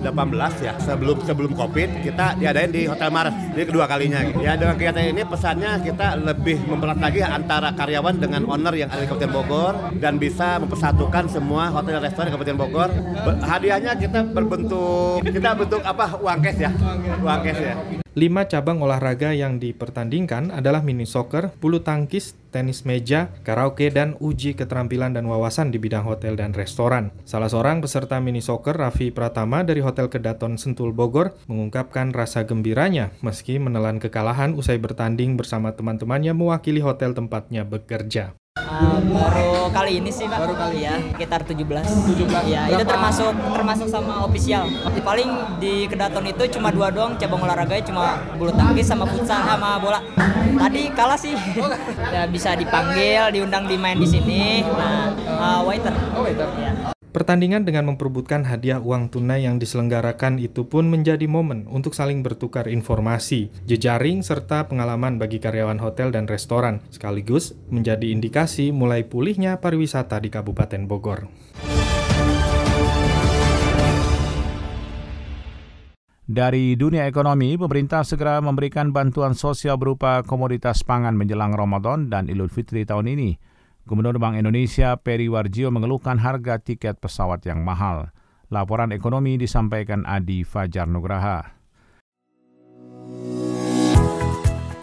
2018 0.00 0.66
ya 0.66 0.72
sebelum 0.80 1.16
sebelum 1.26 1.52
covid 1.52 1.88
kita 2.00 2.38
diadain 2.40 2.72
di 2.72 2.88
Hotel 2.88 3.10
Mars 3.12 3.34
ini 3.52 3.64
kedua 3.68 3.84
kalinya. 3.84 4.24
Gitu. 4.24 4.40
Ya 4.40 4.56
dengan 4.56 4.74
kegiatan 4.78 5.04
ini 5.12 5.22
pesannya 5.28 5.70
kita 5.84 6.16
lebih 6.16 6.56
mempererat 6.64 7.00
lagi 7.00 7.20
antara 7.20 7.68
karyawan 7.76 8.16
dengan 8.16 8.42
owner 8.48 8.74
yang 8.74 8.88
ada 8.88 9.04
di 9.04 9.08
Kabupaten 9.08 9.32
Bogor 9.32 9.74
dan 10.00 10.16
bisa 10.16 10.56
mempersatukan 10.62 11.28
semua 11.28 11.68
hotel 11.68 12.00
dan 12.00 12.02
restoran 12.08 12.26
di 12.30 12.32
Kabupaten 12.32 12.58
Bogor. 12.58 12.88
Hadiahnya 13.42 13.92
kita 13.98 14.24
berbentuk 14.24 15.20
kita 15.26 15.50
bentuk 15.52 15.82
apa 15.84 16.16
uang 16.16 16.38
cash 16.40 16.60
ya, 16.62 16.70
uang 17.20 17.40
cash 17.44 17.60
ya. 17.60 17.74
Lima 18.12 18.44
cabang 18.44 18.84
olahraga 18.84 19.32
yang 19.32 19.56
dipertandingkan 19.56 20.52
adalah 20.52 20.84
mini 20.84 21.08
soccer, 21.08 21.48
bulu 21.56 21.80
tangkis, 21.80 22.36
tenis 22.52 22.84
meja, 22.84 23.32
karaoke, 23.40 23.88
dan 23.88 24.20
uji 24.20 24.52
keterampilan 24.52 25.16
dan 25.16 25.24
wawasan 25.24 25.72
di 25.72 25.80
bidang 25.80 26.04
hotel 26.04 26.36
dan 26.36 26.52
restoran. 26.52 27.08
Salah 27.24 27.48
seorang 27.48 27.80
peserta 27.80 28.20
mini 28.20 28.44
soccer, 28.44 28.76
Raffi 28.76 29.08
Pratama 29.08 29.64
dari 29.64 29.80
Hotel 29.80 30.12
Kedaton 30.12 30.60
Sentul 30.60 30.92
Bogor, 30.92 31.32
mengungkapkan 31.48 32.12
rasa 32.12 32.44
gembiranya 32.44 33.16
meski 33.24 33.56
menelan 33.56 33.96
kekalahan 33.96 34.52
usai 34.60 34.76
bertanding 34.76 35.40
bersama 35.40 35.72
teman-temannya 35.72 36.36
mewakili 36.36 36.84
hotel 36.84 37.16
tempatnya 37.16 37.64
bekerja. 37.64 38.36
Uh, 38.72 38.98
baru 39.12 39.68
kali 39.68 40.00
ini 40.00 40.08
sih 40.08 40.24
pak. 40.24 40.48
Baru 40.48 40.56
kali 40.56 40.88
ya 40.88 40.96
sekitar 41.12 41.44
17 41.44 41.60
17 41.60 42.48
ya 42.48 42.72
itu 42.72 42.84
termasuk 42.88 43.32
termasuk 43.52 43.88
sama 43.92 44.24
official. 44.24 44.64
Paling 45.04 45.60
di 45.60 45.84
kedaton 45.84 46.24
itu 46.24 46.48
cuma 46.56 46.72
dua 46.72 46.88
doang 46.88 47.12
cabang 47.20 47.44
olahraganya 47.44 47.84
cuma 47.84 48.16
bulu 48.40 48.48
tangkis 48.56 48.88
sama 48.88 49.04
futsal 49.04 49.44
sama 49.44 49.76
bola. 49.76 50.00
Tadi 50.56 50.88
kalah 50.96 51.20
sih. 51.20 51.36
Ya 52.12 52.28
bisa 52.28 52.52
dipanggil 52.52 53.32
diundang 53.32 53.64
dimain 53.64 53.96
di 53.96 54.04
sini. 54.08 54.60
Nah 54.64 55.12
uh, 55.24 55.60
waiter. 55.64 55.92
Oh 56.12 56.24
waiter. 56.24 56.48
Ya. 56.60 56.91
Pertandingan 57.12 57.68
dengan 57.68 57.92
memperebutkan 57.92 58.48
hadiah 58.48 58.80
uang 58.80 59.12
tunai 59.12 59.44
yang 59.44 59.60
diselenggarakan 59.60 60.40
itu 60.40 60.64
pun 60.64 60.88
menjadi 60.88 61.28
momen 61.28 61.68
untuk 61.68 61.92
saling 61.92 62.24
bertukar 62.24 62.72
informasi, 62.72 63.52
jejaring, 63.68 64.24
serta 64.24 64.64
pengalaman 64.64 65.20
bagi 65.20 65.36
karyawan 65.36 65.76
hotel 65.76 66.08
dan 66.08 66.24
restoran, 66.24 66.80
sekaligus 66.88 67.52
menjadi 67.68 68.08
indikasi 68.08 68.72
mulai 68.72 69.04
pulihnya 69.04 69.60
pariwisata 69.60 70.24
di 70.24 70.32
Kabupaten 70.32 70.88
Bogor. 70.88 71.28
Dari 76.24 76.80
dunia 76.80 77.04
ekonomi, 77.04 77.60
pemerintah 77.60 78.08
segera 78.08 78.40
memberikan 78.40 78.88
bantuan 78.88 79.36
sosial 79.36 79.76
berupa 79.76 80.24
komoditas 80.24 80.80
pangan 80.80 81.12
menjelang 81.12 81.52
Ramadan 81.52 82.08
dan 82.08 82.32
Idul 82.32 82.48
Fitri 82.48 82.88
tahun 82.88 83.12
ini. 83.12 83.51
Gubernur 83.82 84.14
Bank 84.22 84.38
Indonesia 84.38 84.94
Peri 84.94 85.26
Warjio 85.26 85.74
mengeluhkan 85.74 86.22
harga 86.22 86.62
tiket 86.62 87.02
pesawat 87.02 87.42
yang 87.42 87.66
mahal. 87.66 88.14
Laporan 88.46 88.94
ekonomi 88.94 89.34
disampaikan 89.34 90.06
Adi 90.06 90.46
Fajar 90.46 90.86
Nugraha. 90.86 91.61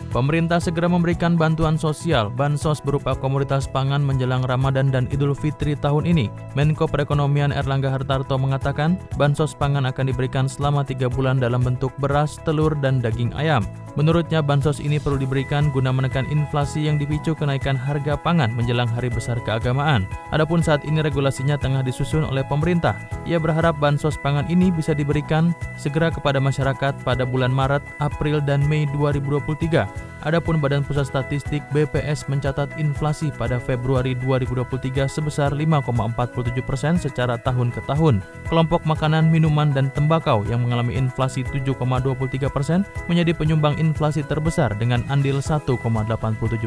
Pemerintah 0.10 0.58
segera 0.58 0.89
memberikan 0.89 1.38
bantuan 1.38 1.78
sosial, 1.78 2.34
bansos 2.34 2.82
berupa 2.82 3.13
komoditas 3.13 3.69
pangan 3.69 4.02
menjelang 4.02 4.41
Ramadan 4.41 4.89
dan 4.89 5.06
Idul 5.13 5.38
Fitri 5.38 5.78
tahun 5.78 6.10
ini. 6.10 6.34
Menko 6.58 6.89
Perekonomian 6.89 7.54
Erlangga 7.54 7.93
Hartarto 7.93 8.34
mengatakan, 8.41 8.98
bansos 9.22 9.54
pangan 9.54 9.86
akan 9.86 10.10
diberikan 10.10 10.50
selama 10.50 10.82
tiga 10.82 11.13
bulan 11.13 11.38
dalam 11.38 11.62
bentuk 11.62 11.93
beras, 12.02 12.41
telur, 12.41 12.74
dan 12.82 12.98
daging 13.06 13.38
ayam. 13.38 13.62
Menurutnya, 13.93 14.41
bansos 14.41 14.82
ini 14.82 14.98
perlu 14.98 15.22
diberikan 15.22 15.69
guna 15.69 15.93
menekan 15.93 16.26
inflasi 16.34 16.89
yang 16.89 16.98
dipicu 16.98 17.38
kenaikan 17.38 17.78
harga 17.78 18.17
pangan 18.17 18.50
menjelang 18.54 18.89
hari 18.89 19.13
besar 19.13 19.38
keagamaan. 19.45 20.10
Adapun 20.34 20.63
saat 20.63 20.82
ini 20.89 21.06
regulasinya 21.06 21.54
tengah 21.54 21.86
disusun 21.86 22.26
oleh 22.26 22.41
pemerintah. 22.48 22.95
Ia 23.30 23.38
berharap 23.38 23.78
bansos 23.78 24.17
pangan 24.17 24.48
ini 24.50 24.74
bisa 24.74 24.98
diberikan 24.98 25.54
segera 25.78 26.10
kepada 26.10 26.41
masyarakat 26.41 26.98
pada 27.06 27.28
bulan 27.28 27.54
Maret, 27.54 27.84
April, 28.02 28.39
dan 28.41 28.63
Mei 28.65 28.88
2023. 28.89 29.98
Adapun 30.27 30.59
Badan 30.59 30.83
Pusat 30.83 31.07
Statistik 31.07 31.63
BPS 31.71 32.27
mencatat 32.27 32.75
inflasi 32.75 33.31
pada 33.31 33.55
Februari 33.55 34.19
2023 34.19 35.07
sebesar 35.07 35.55
5,47 35.55 36.59
persen 36.59 36.99
secara 36.99 37.39
tahun 37.39 37.71
ke 37.71 37.79
tahun. 37.88 38.19
Kelompok 38.51 38.83
makanan, 38.83 39.31
minuman, 39.31 39.71
dan 39.71 39.88
tembakau 39.95 40.43
yang 40.43 40.59
mengalami 40.67 40.99
inflasi 40.99 41.47
7,23 41.47 42.51
persen 42.51 42.83
menjadi 43.07 43.31
penyumbang 43.31 43.79
inflasi 43.79 44.19
terbesar 44.27 44.75
dengan 44.75 45.07
andil 45.07 45.39
1,87 45.39 45.79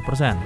persen. 0.01 0.41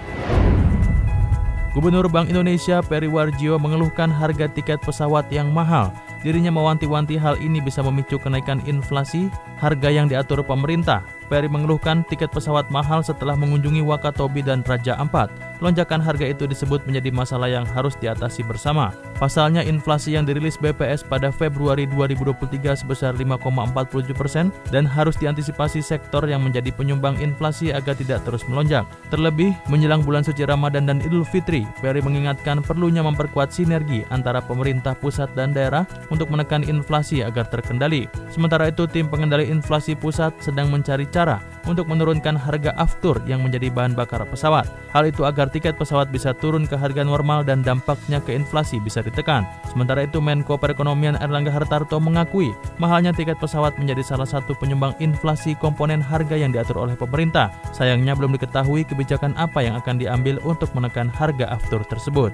Gubernur 1.77 2.09
Bank 2.09 2.33
Indonesia 2.33 2.81
Peri 2.81 3.05
Warjio 3.05 3.61
mengeluhkan 3.61 4.09
harga 4.09 4.49
tiket 4.49 4.81
pesawat 4.81 5.29
yang 5.29 5.53
mahal. 5.53 5.92
Dirinya 6.25 6.49
mewanti-wanti 6.49 7.20
hal 7.20 7.37
ini 7.37 7.61
bisa 7.61 7.85
memicu 7.85 8.16
kenaikan 8.16 8.64
inflasi 8.64 9.29
harga 9.61 9.92
yang 9.92 10.09
diatur 10.09 10.40
pemerintah. 10.40 11.05
Peri 11.27 11.51
mengeluhkan 11.51 12.07
tiket 12.07 12.31
pesawat 12.31 12.71
mahal 12.71 13.03
setelah 13.03 13.35
mengunjungi 13.35 13.83
Wakatobi 13.83 14.47
dan 14.47 14.62
Raja 14.62 14.95
Ampat. 14.95 15.29
Lonjakan 15.59 16.05
harga 16.05 16.29
itu 16.29 16.45
disebut 16.45 16.85
menjadi 16.85 17.09
masalah 17.11 17.49
yang 17.49 17.65
harus 17.65 17.97
diatasi 17.97 18.45
bersama. 18.45 18.93
Pasalnya 19.17 19.65
inflasi 19.65 20.12
yang 20.12 20.29
dirilis 20.29 20.61
BPS 20.61 21.01
pada 21.01 21.33
Februari 21.33 21.89
2023 21.89 22.85
sebesar 22.85 23.17
5,47 23.17 24.12
persen 24.12 24.53
dan 24.69 24.85
harus 24.85 25.17
diantisipasi 25.17 25.81
sektor 25.81 26.21
yang 26.29 26.45
menjadi 26.45 26.69
penyumbang 26.77 27.17
inflasi 27.25 27.73
agar 27.73 27.97
tidak 27.97 28.21
terus 28.29 28.45
melonjak. 28.45 28.85
Terlebih, 29.09 29.57
menjelang 29.73 30.05
bulan 30.05 30.21
suci 30.21 30.45
Ramadan 30.45 30.85
dan 30.85 31.01
Idul 31.01 31.25
Fitri, 31.25 31.65
Peri 31.81 32.05
mengingatkan 32.05 32.61
perlunya 32.61 33.01
memperkuat 33.01 33.49
sinergi 33.49 34.05
antara 34.12 34.45
pemerintah 34.45 34.93
pusat 34.93 35.33
dan 35.33 35.57
daerah 35.57 35.89
untuk 36.12 36.29
menekan 36.29 36.61
inflasi 36.61 37.25
agar 37.25 37.49
terkendali. 37.49 38.05
Sementara 38.29 38.69
itu, 38.69 38.85
tim 38.85 39.09
pengendali 39.09 39.49
inflasi 39.49 39.97
pusat 39.97 40.37
sedang 40.45 40.69
mencari 40.69 41.09
cara 41.16 41.40
untuk 41.64 41.88
menurunkan 41.88 42.37
harga 42.37 42.76
aftur 42.76 43.16
yang 43.24 43.40
menjadi 43.40 43.72
bahan 43.72 43.96
bakar 43.96 44.20
pesawat. 44.29 44.68
Hal 44.92 45.09
itu 45.09 45.24
agar 45.24 45.48
tiket 45.48 45.81
pesawat 45.81 46.12
bisa 46.12 46.37
turun 46.37 46.68
ke 46.68 46.76
harga 46.76 47.00
normal 47.00 47.40
dan 47.40 47.64
dampaknya 47.64 48.20
ke 48.20 48.37
inflasi 48.37 48.76
bisa 48.76 49.00
ditekan. 49.00 49.48
Sementara 49.72 50.05
itu, 50.05 50.20
Menko 50.20 50.61
Perekonomian 50.61 51.16
Erlangga 51.16 51.48
Hartarto 51.48 51.96
mengakui 51.96 52.52
mahalnya 52.76 53.16
tiket 53.16 53.40
pesawat 53.40 53.81
menjadi 53.81 54.05
salah 54.05 54.29
satu 54.29 54.52
penyumbang 54.61 54.92
inflasi 55.00 55.57
komponen 55.57 56.05
harga 56.05 56.37
yang 56.37 56.52
diatur 56.52 56.85
oleh 56.85 56.94
pemerintah. 56.94 57.48
Sayangnya 57.72 58.12
belum 58.12 58.37
diketahui 58.37 58.85
kebijakan 58.85 59.33
apa 59.40 59.64
yang 59.64 59.81
akan 59.81 59.96
diambil 59.96 60.37
untuk 60.44 60.68
menekan 60.76 61.09
harga 61.09 61.48
aftur 61.48 61.81
tersebut. 61.88 62.31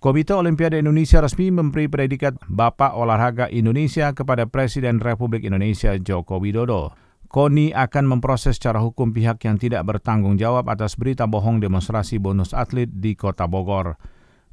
Komite 0.00 0.32
Olimpiade 0.32 0.80
Indonesia 0.80 1.20
resmi 1.20 1.52
memberi 1.52 1.84
predikat 1.84 2.32
Bapak 2.48 2.96
Olahraga 2.96 3.52
Indonesia 3.52 4.08
kepada 4.16 4.48
Presiden 4.48 4.96
Republik 4.96 5.44
Indonesia 5.44 5.92
Joko 6.00 6.40
Widodo. 6.40 6.96
KONI 7.28 7.76
akan 7.76 8.08
memproses 8.08 8.56
secara 8.56 8.80
hukum 8.80 9.12
pihak 9.12 9.44
yang 9.44 9.60
tidak 9.60 9.84
bertanggung 9.84 10.40
jawab 10.40 10.72
atas 10.72 10.96
berita 10.96 11.28
bohong 11.28 11.60
demonstrasi 11.60 12.16
bonus 12.16 12.56
atlet 12.56 12.88
di 12.88 13.12
Kota 13.12 13.44
Bogor. 13.44 14.00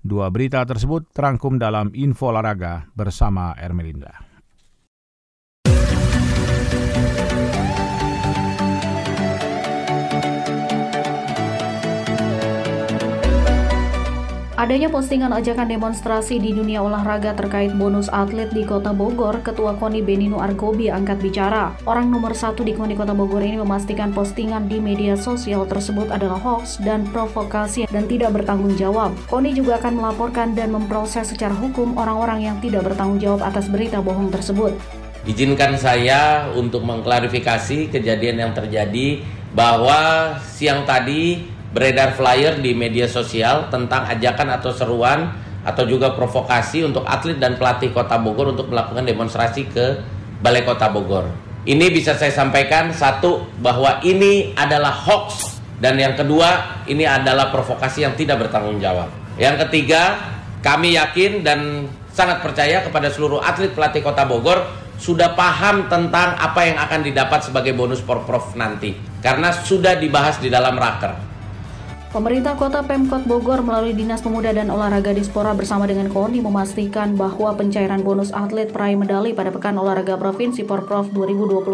Dua 0.04 0.28
berita 0.36 0.68
tersebut 0.68 1.16
terangkum 1.16 1.56
dalam 1.56 1.96
Info 1.96 2.28
Olahraga 2.28 2.92
bersama 2.92 3.56
Ermelinda. 3.56 4.27
Adanya 14.58 14.90
postingan 14.90 15.38
ajakan 15.38 15.70
demonstrasi 15.70 16.42
di 16.42 16.50
dunia 16.50 16.82
olahraga 16.82 17.30
terkait 17.38 17.78
bonus 17.78 18.10
atlet 18.10 18.50
di 18.50 18.66
Kota 18.66 18.90
Bogor, 18.90 19.46
Ketua 19.46 19.78
KONI 19.78 20.02
Benino 20.02 20.42
Argobi 20.42 20.90
angkat 20.90 21.22
bicara. 21.22 21.78
Orang 21.86 22.10
nomor 22.10 22.34
satu 22.34 22.66
di 22.66 22.74
KONI 22.74 22.98
Kota 22.98 23.14
Bogor 23.14 23.46
ini 23.46 23.62
memastikan 23.62 24.10
postingan 24.10 24.66
di 24.66 24.82
media 24.82 25.14
sosial 25.14 25.70
tersebut 25.70 26.10
adalah 26.10 26.42
hoax 26.42 26.82
dan 26.82 27.06
provokasi 27.14 27.86
dan 27.86 28.10
tidak 28.10 28.34
bertanggung 28.34 28.74
jawab. 28.74 29.14
KONI 29.30 29.54
juga 29.54 29.78
akan 29.78 29.94
melaporkan 29.94 30.58
dan 30.58 30.74
memproses 30.74 31.30
secara 31.30 31.54
hukum 31.54 31.94
orang-orang 31.94 32.50
yang 32.50 32.58
tidak 32.58 32.82
bertanggung 32.82 33.22
jawab 33.22 33.46
atas 33.46 33.70
berita 33.70 34.02
bohong 34.02 34.34
tersebut. 34.34 34.74
Izinkan 35.30 35.78
saya 35.78 36.50
untuk 36.58 36.82
mengklarifikasi 36.82 37.94
kejadian 37.94 38.42
yang 38.42 38.52
terjadi 38.58 39.22
bahwa 39.54 40.34
siang 40.42 40.82
tadi 40.90 41.46
beredar 41.78 42.18
flyer 42.18 42.58
di 42.58 42.74
media 42.74 43.06
sosial 43.06 43.70
tentang 43.70 44.10
ajakan 44.10 44.50
atau 44.58 44.74
seruan 44.74 45.30
atau 45.62 45.86
juga 45.86 46.18
provokasi 46.18 46.82
untuk 46.82 47.06
atlet 47.06 47.38
dan 47.38 47.54
pelatih 47.54 47.94
Kota 47.94 48.18
Bogor 48.18 48.58
untuk 48.58 48.74
melakukan 48.74 49.06
demonstrasi 49.06 49.70
ke 49.70 50.02
Balai 50.42 50.66
Kota 50.66 50.90
Bogor. 50.90 51.30
Ini 51.70 51.94
bisa 51.94 52.18
saya 52.18 52.34
sampaikan 52.34 52.90
satu 52.90 53.46
bahwa 53.62 54.02
ini 54.02 54.58
adalah 54.58 54.90
hoax 54.90 55.62
dan 55.78 56.02
yang 56.02 56.18
kedua 56.18 56.82
ini 56.90 57.06
adalah 57.06 57.54
provokasi 57.54 58.10
yang 58.10 58.18
tidak 58.18 58.50
bertanggung 58.50 58.82
jawab. 58.82 59.14
Yang 59.38 59.70
ketiga, 59.70 60.18
kami 60.66 60.98
yakin 60.98 61.46
dan 61.46 61.86
sangat 62.10 62.42
percaya 62.42 62.82
kepada 62.82 63.14
seluruh 63.14 63.38
atlet 63.38 63.70
pelatih 63.78 64.02
Kota 64.02 64.26
Bogor 64.26 64.66
sudah 64.98 65.38
paham 65.38 65.86
tentang 65.86 66.34
apa 66.42 66.66
yang 66.66 66.82
akan 66.82 67.06
didapat 67.06 67.46
sebagai 67.46 67.78
bonus 67.78 68.02
porprov 68.02 68.58
nanti 68.58 68.98
karena 69.22 69.54
sudah 69.54 69.94
dibahas 69.94 70.42
di 70.42 70.50
dalam 70.50 70.74
raker. 70.74 71.37
Pemerintah 72.08 72.56
Kota 72.56 72.88
Pemkot 72.88 73.28
Bogor 73.28 73.60
melalui 73.60 73.92
Dinas 73.92 74.24
Pemuda 74.24 74.56
dan 74.56 74.72
Olahraga 74.72 75.12
Dispora 75.12 75.52
bersama 75.52 75.84
dengan 75.84 76.08
KONI 76.08 76.40
memastikan 76.40 77.20
bahwa 77.20 77.52
pencairan 77.52 78.00
bonus 78.00 78.32
atlet 78.32 78.72
peraih 78.72 78.96
medali 78.96 79.36
pada 79.36 79.52
Pekan 79.52 79.76
Olahraga 79.76 80.16
Provinsi 80.16 80.64
Porprov 80.64 81.12
2022 81.12 81.68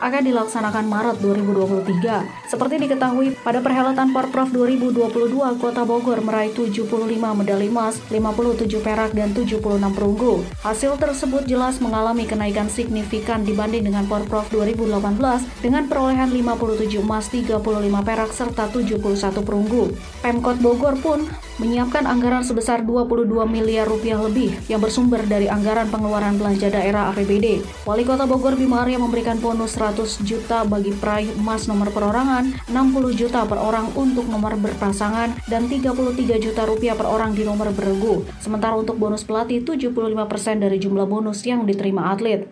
akan 0.00 0.22
dilaksanakan 0.24 0.88
Maret 0.88 1.16
2023. 1.20 2.48
Seperti 2.48 2.80
diketahui, 2.80 3.36
pada 3.44 3.60
perhelatan 3.60 4.08
Porprov 4.16 4.48
2022, 4.56 5.60
Kota 5.60 5.84
Bogor 5.84 6.24
meraih 6.24 6.56
75 6.56 7.36
medali 7.36 7.68
emas, 7.68 8.00
57 8.08 8.80
perak, 8.80 9.12
dan 9.12 9.36
76 9.36 9.60
perunggu. 9.92 10.48
Hasil 10.64 10.96
tersebut 10.96 11.44
jelas 11.44 11.76
mengalami 11.84 12.24
kenaikan 12.24 12.72
signifikan 12.72 13.44
dibanding 13.44 13.84
dengan 13.84 14.08
Porprov 14.08 14.48
2018 14.48 15.20
dengan 15.60 15.84
perolehan 15.92 16.32
57 16.32 17.04
emas, 17.04 17.28
35 17.28 17.60
perak, 18.00 18.30
serta 18.32 18.72
71 18.72 19.44
perunggu. 19.44 19.73
Pemkot 20.22 20.58
Bogor 20.62 20.96
pun 21.02 21.26
menyiapkan 21.58 22.06
anggaran 22.06 22.42
sebesar 22.42 22.82
22 22.82 23.30
miliar 23.46 23.86
rupiah 23.86 24.18
lebih 24.18 24.54
yang 24.66 24.82
bersumber 24.82 25.22
dari 25.22 25.46
anggaran 25.46 25.86
pengeluaran 25.86 26.34
belanja 26.34 26.70
daerah 26.70 27.14
APBD. 27.14 27.62
Wali 27.86 28.02
Kota 28.02 28.26
Bogor 28.26 28.58
Bima 28.58 28.82
Arya 28.82 28.98
memberikan 28.98 29.38
bonus 29.38 29.78
100 29.78 30.26
juta 30.26 30.66
bagi 30.66 30.90
peraih 30.96 31.30
emas 31.38 31.70
nomor 31.70 31.94
perorangan, 31.94 32.50
60 32.70 33.14
juta 33.14 33.46
per 33.46 33.58
orang 33.62 33.90
untuk 33.94 34.26
nomor 34.26 34.58
berpasangan, 34.58 35.34
dan 35.46 35.70
33 35.70 36.42
juta 36.42 36.62
rupiah 36.66 36.98
per 36.98 37.06
orang 37.06 37.34
di 37.34 37.46
nomor 37.46 37.70
beregu. 37.70 38.26
Sementara 38.42 38.74
untuk 38.74 38.98
bonus 38.98 39.22
pelatih, 39.22 39.62
75% 39.62 40.58
dari 40.58 40.78
jumlah 40.82 41.06
bonus 41.06 41.46
yang 41.46 41.62
diterima 41.62 42.10
atlet. 42.10 42.46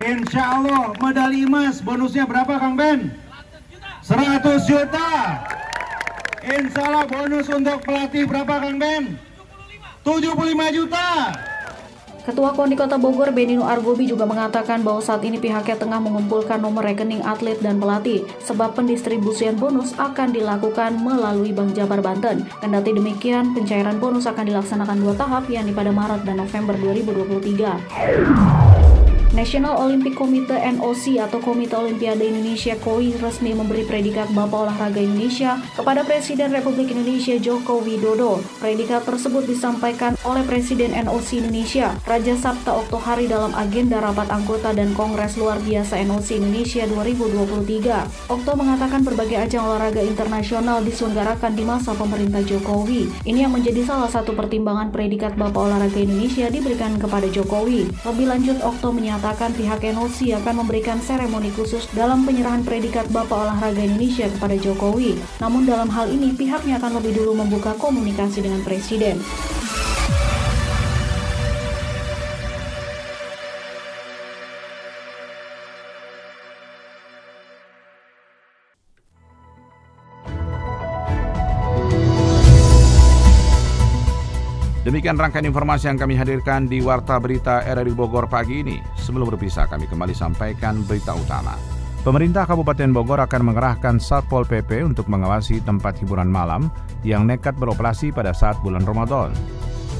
Insya 0.00 0.60
Allah 0.60 0.92
medali 1.00 1.48
emas 1.48 1.80
bonusnya 1.80 2.28
berapa 2.28 2.60
Kang 2.60 2.76
Ben? 2.76 3.12
100 4.04 4.70
juta. 4.70 5.08
Insya 6.46 6.86
Allah 6.86 7.10
bonus 7.10 7.50
untuk 7.50 7.82
pelatih 7.82 8.22
berapa 8.22 8.62
Kang 8.62 8.78
Ben? 8.78 9.18
75 10.06 10.30
juta. 10.70 11.34
Ketua 12.22 12.54
KONI 12.54 12.74
Kota 12.78 12.98
Bogor 12.98 13.34
Benino 13.34 13.66
Argobi 13.66 14.06
juga 14.06 14.26
mengatakan 14.26 14.82
bahwa 14.82 15.02
saat 15.02 15.22
ini 15.26 15.42
pihaknya 15.42 15.78
tengah 15.78 15.98
mengumpulkan 16.02 16.58
nomor 16.58 16.86
rekening 16.86 17.22
atlet 17.22 17.58
dan 17.62 17.78
pelatih 17.82 18.22
sebab 18.42 18.78
pendistribusian 18.78 19.58
bonus 19.58 19.94
akan 19.98 20.34
dilakukan 20.34 20.94
melalui 21.02 21.50
Bank 21.50 21.74
Jabar 21.74 21.98
Banten. 21.98 22.46
Kendati 22.62 22.94
demikian, 22.94 23.50
pencairan 23.50 23.98
bonus 23.98 24.26
akan 24.30 24.46
dilaksanakan 24.46 25.02
dua 25.02 25.14
tahap 25.18 25.50
yakni 25.50 25.74
pada 25.74 25.90
Maret 25.90 26.22
dan 26.26 26.42
November 26.42 26.74
2023. 26.78 28.75
National 29.36 29.76
Olympic 29.76 30.16
Committee 30.16 30.56
NOC 30.56 31.20
atau 31.20 31.36
Komite 31.44 31.76
Olimpiade 31.76 32.24
Indonesia 32.24 32.72
KOI 32.80 33.20
resmi 33.20 33.52
memberi 33.52 33.84
predikat 33.84 34.32
Bapak 34.32 34.64
Olahraga 34.64 34.96
Indonesia 34.96 35.60
kepada 35.76 36.00
Presiden 36.08 36.56
Republik 36.56 36.88
Indonesia 36.88 37.36
Joko 37.36 37.84
Widodo. 37.84 38.40
Predikat 38.64 39.04
tersebut 39.04 39.44
disampaikan 39.44 40.16
oleh 40.24 40.40
Presiden 40.48 40.96
NOC 40.96 41.44
Indonesia, 41.44 41.92
Raja 42.08 42.32
Sabta 42.32 42.80
Oktohari 42.80 43.28
dalam 43.28 43.52
agenda 43.52 44.00
rapat 44.00 44.24
anggota 44.32 44.72
dan 44.72 44.96
Kongres 44.96 45.36
Luar 45.36 45.60
Biasa 45.60 46.00
NOC 46.00 46.40
Indonesia 46.40 46.88
2023. 46.88 48.32
Okto 48.32 48.50
mengatakan 48.56 49.04
berbagai 49.04 49.36
ajang 49.36 49.68
olahraga 49.68 50.00
internasional 50.00 50.80
diselenggarakan 50.80 51.52
di 51.52 51.60
masa 51.68 51.92
pemerintah 51.92 52.40
Jokowi. 52.40 53.12
Ini 53.28 53.44
yang 53.44 53.52
menjadi 53.52 53.84
salah 53.84 54.08
satu 54.08 54.32
pertimbangan 54.32 54.88
predikat 54.88 55.36
Bapak 55.36 55.60
Olahraga 55.60 56.00
Indonesia 56.00 56.48
diberikan 56.48 56.96
kepada 56.96 57.28
Jokowi. 57.28 57.92
Lebih 58.00 58.26
lanjut, 58.32 58.64
Okto 58.64 58.96
menyatakan 59.26 59.58
pihak 59.58 59.82
NOC 59.90 60.38
akan 60.38 60.62
memberikan 60.62 61.02
seremoni 61.02 61.50
khusus 61.50 61.90
dalam 61.90 62.22
penyerahan 62.22 62.62
predikat 62.62 63.10
Bapak 63.10 63.34
Olahraga 63.50 63.82
Indonesia 63.82 64.30
kepada 64.30 64.54
Jokowi. 64.54 65.18
Namun 65.42 65.66
dalam 65.66 65.90
hal 65.90 66.14
ini 66.14 66.30
pihaknya 66.30 66.78
akan 66.78 67.02
lebih 67.02 67.18
dulu 67.18 67.42
membuka 67.42 67.74
komunikasi 67.74 68.46
dengan 68.46 68.62
Presiden. 68.62 69.18
Demikian 84.86 85.18
rangkaian 85.18 85.50
informasi 85.50 85.90
yang 85.90 85.98
kami 85.98 86.14
hadirkan 86.14 86.70
di 86.70 86.78
Warta 86.78 87.18
Berita 87.18 87.66
RRI 87.66 87.90
Bogor 87.90 88.30
pagi 88.30 88.62
ini. 88.62 88.95
Sebelum 89.06 89.30
berpisah, 89.30 89.70
kami 89.70 89.86
kembali 89.86 90.10
sampaikan 90.10 90.82
berita 90.82 91.14
utama. 91.14 91.54
Pemerintah 92.02 92.42
Kabupaten 92.42 92.90
Bogor 92.90 93.22
akan 93.22 93.54
mengerahkan 93.54 94.02
Satpol 94.02 94.42
PP 94.42 94.82
untuk 94.82 95.06
mengawasi 95.06 95.62
tempat 95.62 96.02
hiburan 96.02 96.26
malam 96.26 96.74
yang 97.06 97.22
nekat 97.22 97.54
beroperasi 97.54 98.10
pada 98.10 98.34
saat 98.34 98.58
bulan 98.66 98.82
Ramadan. 98.82 99.30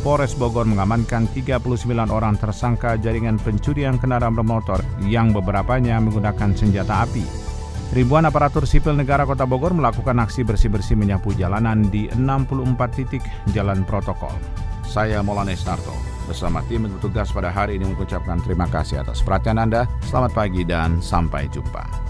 Polres 0.02 0.34
Bogor 0.34 0.66
mengamankan 0.66 1.30
39 1.34 1.66
orang 2.10 2.34
tersangka 2.38 2.94
jaringan 2.98 3.38
pencurian 3.42 3.98
kendaraan 3.98 4.34
bermotor 4.38 4.82
yang 5.02 5.30
beberapanya 5.34 5.98
menggunakan 6.02 6.54
senjata 6.54 7.06
api. 7.06 7.26
Ribuan 7.94 8.26
aparatur 8.26 8.66
sipil 8.66 8.98
negara 8.98 9.22
Kota 9.22 9.46
Bogor 9.46 9.74
melakukan 9.74 10.18
aksi 10.18 10.42
bersih-bersih 10.42 10.98
menyapu 10.98 11.30
jalanan 11.34 11.86
di 11.90 12.10
64 12.10 12.98
titik 12.98 13.22
jalan 13.54 13.86
protokol. 13.86 14.34
Saya 14.86 15.22
Molanes 15.26 15.62
Narto 15.66 16.15
bersama 16.26 16.60
tim 16.66 16.90
bertugas 16.90 17.30
pada 17.30 17.48
hari 17.48 17.78
ini 17.78 17.88
mengucapkan 17.88 18.42
terima 18.42 18.66
kasih 18.66 19.00
atas 19.00 19.22
perhatian 19.22 19.62
Anda. 19.62 19.86
Selamat 20.04 20.34
pagi 20.34 20.66
dan 20.66 20.98
sampai 20.98 21.46
jumpa. 21.48 22.05